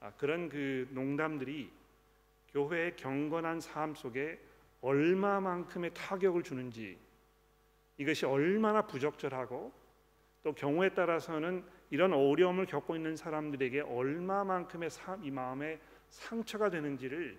아, 0.00 0.10
그런 0.12 0.48
그 0.48 0.88
농담들이 0.92 1.70
교회의 2.56 2.96
경건한 2.96 3.60
삶 3.60 3.94
속에 3.94 4.40
얼마만큼의 4.80 5.92
타격을 5.92 6.42
주는지 6.42 6.98
이것이 7.98 8.24
얼마나 8.24 8.86
부적절하고 8.86 9.72
또 10.42 10.54
경우에 10.54 10.88
따라서는 10.90 11.64
이런 11.90 12.14
어려움을 12.14 12.64
겪고 12.64 12.96
있는 12.96 13.14
사람들에게 13.14 13.80
얼마만큼의 13.80 14.88
이 15.22 15.30
마음에 15.30 15.78
상처가 16.08 16.70
되는지를 16.70 17.38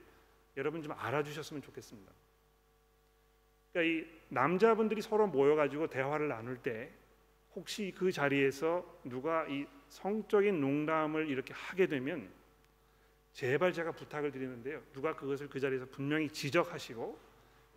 여러분 0.55 0.83
좀 0.83 0.93
알아주셨으면 0.95 1.63
좋겠습니다. 1.63 2.11
그러니까 3.73 3.91
이 3.91 4.07
남자분들이 4.29 5.01
서로 5.01 5.25
모여가지고 5.25 5.87
대화를 5.87 6.27
나눌 6.27 6.57
때 6.57 6.91
혹시 7.55 7.91
그 7.97 8.11
자리에서 8.11 8.85
누가 9.03 9.47
이 9.47 9.65
성적인 9.89 10.61
농담을 10.61 11.27
이렇게 11.27 11.53
하게 11.55 11.87
되면 11.87 12.29
제발 13.37 13.71
제가 13.71 13.91
부탁을 13.91 14.31
드리는데요. 14.31 14.81
누가 14.93 15.15
그것을 15.15 15.47
그 15.47 15.59
자리에서 15.59 15.85
분명히 15.91 16.27
지적하시고 16.27 17.19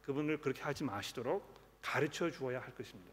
그분을 0.01 0.39
그렇게 0.39 0.63
하지 0.63 0.85
마시도록 0.85 1.45
가르쳐 1.83 2.31
주어야 2.31 2.63
할 2.63 2.75
것입니다. 2.75 3.13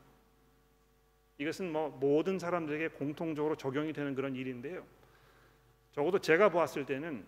이것은 1.39 1.69
뭐 1.73 1.89
모든 1.89 2.39
사람들에게 2.39 2.87
공통적으로 2.95 3.57
적용이 3.57 3.91
되는 3.91 4.15
그런 4.15 4.33
일인데요. 4.33 4.87
적어도 5.91 6.19
제가 6.19 6.47
보았을 6.47 6.85
때는 6.85 7.25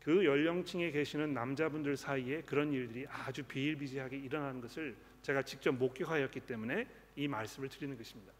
그 0.00 0.24
연령층에 0.24 0.90
계시는 0.90 1.34
남자분들 1.34 1.98
사이에 1.98 2.40
그런 2.40 2.72
일들이 2.72 3.06
아주 3.10 3.42
비일비재하게 3.44 4.16
일어나는 4.16 4.62
것을 4.62 4.96
제가 5.20 5.42
직접 5.42 5.72
목격하였기 5.72 6.40
때문에 6.40 6.88
이 7.16 7.28
말씀을 7.28 7.68
드리는 7.68 7.94
것입니다. 7.94 8.32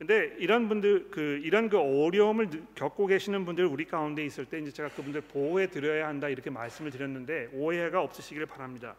근데 0.00 0.34
이런 0.38 0.66
분들 0.66 1.10
그 1.10 1.42
이런 1.44 1.68
그 1.68 1.76
어려움을 1.78 2.48
겪고 2.74 3.04
계시는 3.04 3.44
분들 3.44 3.66
우리 3.66 3.84
가운데 3.84 4.24
있을 4.24 4.46
때 4.46 4.58
이제 4.58 4.70
제가 4.70 4.88
그분들 4.88 5.20
보호해 5.20 5.66
드려야 5.66 6.08
한다 6.08 6.30
이렇게 6.30 6.48
말씀을 6.48 6.90
드렸는데 6.90 7.50
오해가 7.52 8.00
없으시기를 8.00 8.46
바랍니다. 8.46 8.96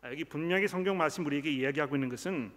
아, 0.00 0.10
여기 0.10 0.24
분명히 0.24 0.66
성경 0.66 0.96
말씀 0.96 1.26
우리에게 1.26 1.50
이야기하고 1.50 1.96
있는 1.96 2.08
것은 2.08 2.50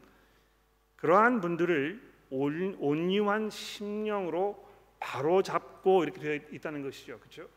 그러한 0.95 1.41
분들을 1.41 2.01
온유한 2.29 3.49
심령으로 3.49 4.65
바로 4.97 5.41
잡고 5.41 6.03
이렇게 6.05 6.21
되어 6.21 6.39
있다는 6.53 6.81
것이죠, 6.81 7.19
그렇죠? 7.19 7.49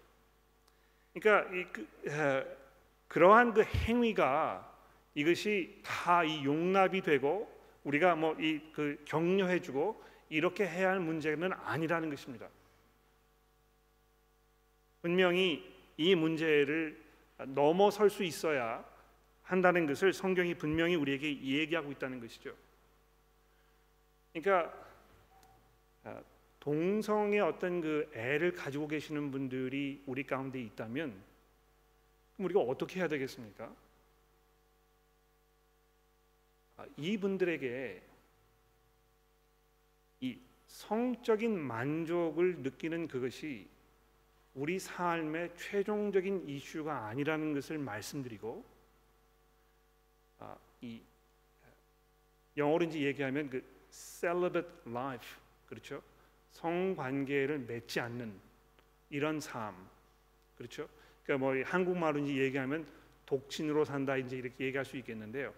그러니까 1.15 1.55
이 1.55 1.65
그, 1.73 1.89
에, 2.09 2.45
그러한 3.07 3.55
그 3.55 3.63
행위가 3.63 4.69
이것이 5.15 5.81
다 5.85 6.25
이 6.25 6.45
용납이 6.45 7.03
되고 7.03 7.57
우리가 7.85 8.17
뭐 8.17 8.35
이 8.41 8.61
그 8.73 9.01
격려해주고 9.05 10.08
이렇게 10.29 10.67
해야 10.67 10.91
할 10.91 11.01
문제는 11.01 11.53
아니라는 11.53 12.11
것입니다. 12.11 12.49
분명히 15.03 15.75
이 15.97 16.15
문제를 16.15 17.01
넘어설 17.47 18.11
수 18.11 18.25
있어야 18.25 18.85
한다는 19.43 19.87
것을 19.87 20.13
성경이 20.13 20.55
분명히 20.55 20.95
우리에게 20.95 21.41
얘기하고 21.41 21.91
있다는 21.93 22.21
것이죠. 22.21 22.55
그러니까 24.33 24.73
아, 26.05 26.21
동성의 26.61 27.41
어떤 27.41 27.81
그 27.81 28.11
애를 28.15 28.53
가지고 28.53 28.89
계시는 28.89 29.31
분들이 29.31 30.03
우리 30.07 30.25
가운데 30.25 30.61
있다면 30.61 31.23
우리가 32.37 32.61
어떻게 32.61 33.01
해야 33.01 33.09
되겠습니까? 33.09 33.75
아, 36.77 36.87
이분들에게 36.97 38.03
이 38.03 38.08
성적인 40.69 41.59
만족을 41.59 42.59
느끼는 42.59 43.09
그것이 43.09 43.69
우리 44.55 44.79
삶의 44.79 45.55
최종적인 45.57 46.49
이슈가 46.49 47.07
아니라는 47.07 47.55
것을 47.55 47.79
말씀드리고 47.79 48.65
아, 50.39 50.57
이 50.81 51.01
영어로 52.57 52.85
이제 52.85 53.01
얘기하면 53.01 53.51
그 53.51 53.65
celibate 53.91 54.69
life 54.87 55.29
그렇죠? 55.69 56.03
성관계를 56.53 57.61
맺지 57.61 58.01
않는 58.01 58.33
이런 59.11 59.41
삶 59.41 59.75
그렇죠? 60.57 60.89
그러니까 61.25 61.47
뭐 61.47 61.63
한국말로 61.65 62.19
이제 62.19 62.37
얘기하면 62.37 62.87
독신으로 63.27 63.85
산다 63.85 64.17
이제 64.17 64.37
이렇게 64.37 64.65
얘기할 64.67 64.85
수 64.85 64.97
있겠는데요. 64.97 65.55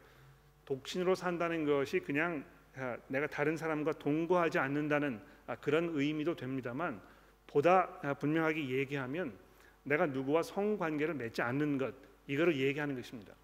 독신으로 0.67 1.15
산다는 1.15 1.65
것이 1.65 2.01
그냥 2.01 2.45
아, 2.45 2.60
내가 3.09 3.27
다른 3.27 3.57
사람과 3.57 3.93
동거하지 3.93 4.59
않는다는 4.59 5.21
아, 5.47 5.57
그런 5.57 5.91
의미도 5.93 6.37
됩니다만 6.37 7.01
보다 7.47 7.99
아, 8.03 8.15
분명하게 8.15 8.69
얘기하면 8.69 9.37
내가 9.83 10.07
누구와 10.07 10.43
성관계를 10.43 11.15
맺지 11.15 11.43
않는 11.43 11.79
것 11.79 11.95
이거를 12.27 12.57
얘기하는 12.57 12.95
것입니다. 12.95 13.35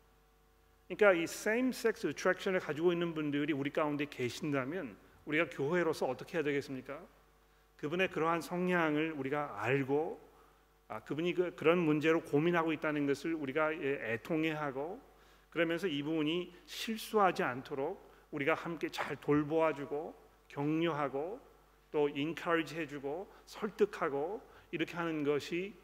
그러니까 0.87 1.21
이 1.21 1.25
same 1.25 1.71
sex 1.71 2.07
attraction을 2.07 2.61
가지고 2.61 2.93
있는 2.93 3.15
분들이 3.15 3.53
우리 3.53 3.71
가운데 3.71 4.07
계신다면 4.09 4.97
우리가 5.25 5.49
교회로서 5.51 6.07
어떻게 6.07 6.39
해야 6.39 6.45
되겠습니까? 6.45 7.01
그분의 7.77 8.09
그러한 8.09 8.41
성향을 8.41 9.13
우리가 9.13 9.63
알고 9.63 10.25
아, 10.89 11.01
그분이 11.01 11.35
그, 11.35 11.55
그런 11.57 11.79
문제로 11.79 12.21
고민하고 12.21 12.73
있다는 12.73 13.07
것을 13.07 13.35
우리가 13.35 13.75
예, 13.75 14.13
애통해하고 14.13 15.01
그러면서 15.51 15.89
이분이 15.89 16.55
실수하지 16.67 17.43
않도록 17.43 18.06
우리가 18.31 18.55
함께 18.55 18.89
잘 18.89 19.17
돌보아주고 19.17 20.15
격려하고 20.49 21.41
또 21.91 22.09
encourage 22.09 22.79
해주고 22.79 23.33
설득하고 23.47 24.43
이렇게 24.71 24.97
하는 24.97 25.25
것이 25.25 25.75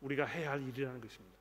우리가 0.00 0.24
해야 0.24 0.52
할 0.52 0.62
일이라는 0.62 1.00
것입니다. 1.00 1.38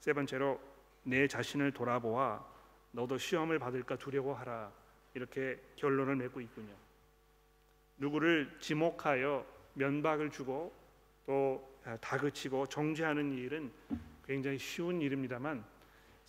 세 0.00 0.12
번째로 0.12 0.60
내 1.04 1.28
자신을 1.28 1.72
돌아보아 1.72 2.44
너도 2.90 3.18
시험을 3.18 3.58
받을까 3.58 3.96
두려워하라 3.96 4.72
이렇게 5.14 5.60
결론을 5.76 6.16
맺고 6.16 6.40
있군요. 6.40 6.74
누구를 7.98 8.56
지목하여 8.58 9.46
면박을 9.74 10.30
주고 10.30 10.74
또 11.26 11.78
다그치고 12.00 12.66
정죄하는 12.66 13.32
일은 13.32 13.72
굉장히 14.26 14.58
쉬운 14.58 15.00
일입니다만 15.00 15.64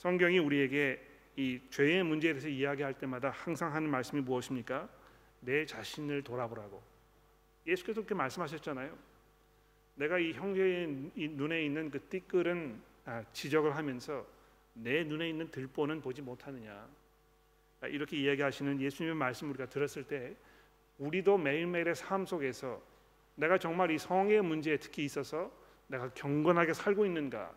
성경이 0.03 0.37
우리에게 0.37 1.01
이 1.37 1.61
죄의 1.69 2.03
문제에 2.03 2.33
대해서 2.33 2.49
이야기할 2.49 2.93
때마다 2.95 3.29
항상 3.29 3.73
하는 3.73 3.89
말씀이 3.89 4.21
무엇입니까? 4.21 4.89
내 5.39 5.65
자신을 5.65 6.23
돌아보라고. 6.23 6.83
예수께서 7.65 8.01
그렇게 8.01 8.13
말씀하셨잖아요. 8.13 8.97
내가 9.95 10.19
이 10.19 10.33
형제의 10.33 11.09
눈에 11.15 11.63
있는 11.63 11.89
그 11.89 12.01
띠끌은 12.09 12.81
아, 13.05 13.23
지적을 13.31 13.77
하면서 13.77 14.27
내 14.73 15.05
눈에 15.05 15.29
있는 15.29 15.49
들보는 15.49 16.01
보지 16.01 16.21
못하느냐. 16.21 16.85
아, 17.79 17.87
이렇게 17.87 18.17
이야기하시는 18.17 18.81
예수님의 18.81 19.15
말씀 19.15 19.49
우리가 19.51 19.67
들었을 19.67 20.03
때 20.03 20.35
우리도 20.97 21.37
매일매일의 21.37 21.95
삶 21.95 22.25
속에서 22.25 22.81
내가 23.35 23.57
정말 23.57 23.89
이 23.89 23.97
성의 23.97 24.41
문제에 24.41 24.75
특히 24.75 25.05
있어서 25.05 25.49
내가 25.87 26.09
경건하게 26.09 26.73
살고 26.73 27.05
있는가 27.05 27.55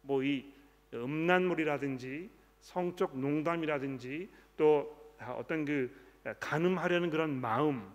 뭐 0.00 0.24
이 0.24 0.44
음란물이라든지 0.94 2.30
성적 2.60 3.18
농담이라든지 3.18 4.30
또 4.56 5.14
어떤 5.36 5.64
그 5.64 5.94
가늠하려는 6.38 7.10
그런 7.10 7.40
마음 7.40 7.92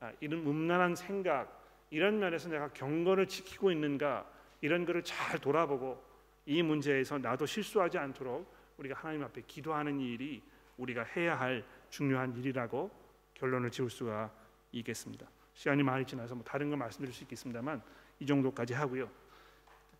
아, 0.00 0.12
이런 0.20 0.46
음란한 0.46 0.96
생각 0.96 1.60
이런 1.90 2.18
면에서 2.18 2.48
내가 2.48 2.68
경건을 2.68 3.28
지키고 3.28 3.70
있는가 3.70 4.26
이런 4.60 4.84
것을 4.84 5.02
잘 5.02 5.38
돌아보고 5.38 6.02
이 6.46 6.62
문제에서 6.62 7.18
나도 7.18 7.46
실수하지 7.46 7.98
않도록 7.98 8.52
우리가 8.78 8.96
하나님 8.96 9.22
앞에 9.24 9.42
기도하는 9.46 10.00
일이 10.00 10.42
우리가 10.78 11.04
해야 11.04 11.38
할 11.38 11.64
중요한 11.90 12.34
일이라고 12.36 12.90
결론을 13.34 13.70
지을 13.70 13.90
수가 13.90 14.32
있겠습니다. 14.72 15.26
시간이 15.54 15.82
많이 15.82 16.04
지나서 16.04 16.34
뭐 16.34 16.42
다른 16.44 16.70
거 16.70 16.76
말씀드릴 16.76 17.12
수 17.12 17.22
있겠습니다만 17.24 17.82
이 18.18 18.26
정도까지 18.26 18.74
하고요. 18.74 19.10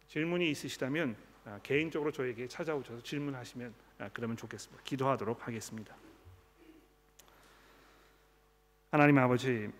질문이 0.09 0.51
있으시다면 0.51 1.15
아, 1.15 1.32
개인적으로 1.63 2.11
저에게 2.11 2.47
찾아오셔서 2.47 3.03
질문하시면 3.03 3.75
아, 3.99 4.11
그러면 4.13 4.37
좋겠습니다. 4.37 4.83
기도하도록 4.85 5.47
하겠습니다. 5.47 5.95
하나님 8.91 9.19
아버지, 9.19 9.71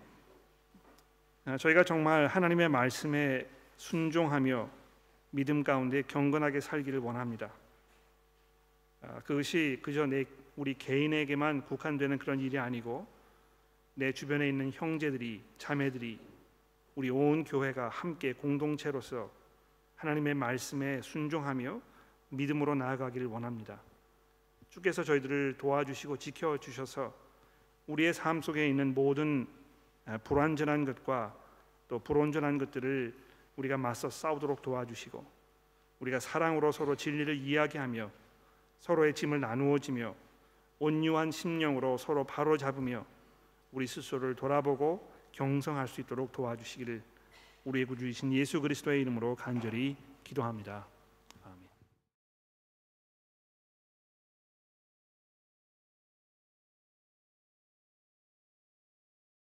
아, 1.45 1.57
저희가 1.57 1.83
정말 1.83 2.27
하나님의 2.27 2.69
말씀에 2.69 3.47
순종하며 3.77 4.69
믿음 5.31 5.63
가운데 5.63 6.03
경건하게 6.03 6.59
살기를 6.59 6.99
원합니다. 6.99 7.51
그것이 9.25 9.79
그저 9.81 10.05
내 10.05 10.25
우리 10.55 10.75
개인에게만 10.75 11.65
국한되는 11.65 12.19
그런 12.19 12.39
일이 12.39 12.57
아니고 12.59 13.07
내 13.95 14.11
주변에 14.11 14.47
있는 14.47 14.71
형제들이 14.71 15.43
자매들이 15.57 16.19
우리 16.95 17.09
온 17.09 17.43
교회가 17.43 17.89
함께 17.89 18.33
공동체로서 18.33 19.31
하나님의 20.03 20.33
말씀에 20.33 21.01
순종하며 21.01 21.79
믿음으로 22.29 22.75
나아가기를 22.75 23.27
원합니다. 23.27 23.79
주께서 24.69 25.03
저희들을 25.03 25.57
도와주시고 25.57 26.17
지켜 26.17 26.57
주셔서 26.57 27.13
우리의 27.87 28.13
삶 28.13 28.41
속에 28.41 28.67
있는 28.67 28.93
모든 28.93 29.47
불완전한 30.25 30.83
것과 30.85 31.33
또 31.87 31.99
불온전한 31.99 32.57
것들을 32.57 33.15
우리가 33.55 33.77
맞서 33.77 34.09
싸우도록 34.09 34.61
도와주시고 34.61 35.25
우리가 35.99 36.19
사랑으로 36.19 36.71
서로 36.73 36.95
진리를 36.95 37.37
이야기하며 37.37 38.11
서로의 38.79 39.13
짐을 39.13 39.39
나누어지며 39.39 40.15
온유한 40.79 41.31
심령으로 41.31 41.97
서로 41.97 42.25
바로 42.25 42.57
잡으며 42.57 43.05
우리 43.71 43.87
스스로를 43.87 44.35
돌아보고 44.35 45.13
경성할 45.31 45.87
수 45.87 46.01
있도록 46.01 46.33
도와주시기를 46.33 47.01
우리의 47.65 47.85
구주이신 47.85 48.33
예수 48.33 48.61
그리스도의 48.61 49.01
이름으로 49.01 49.35
간절히 49.35 49.95
기도합니다. 50.23 50.92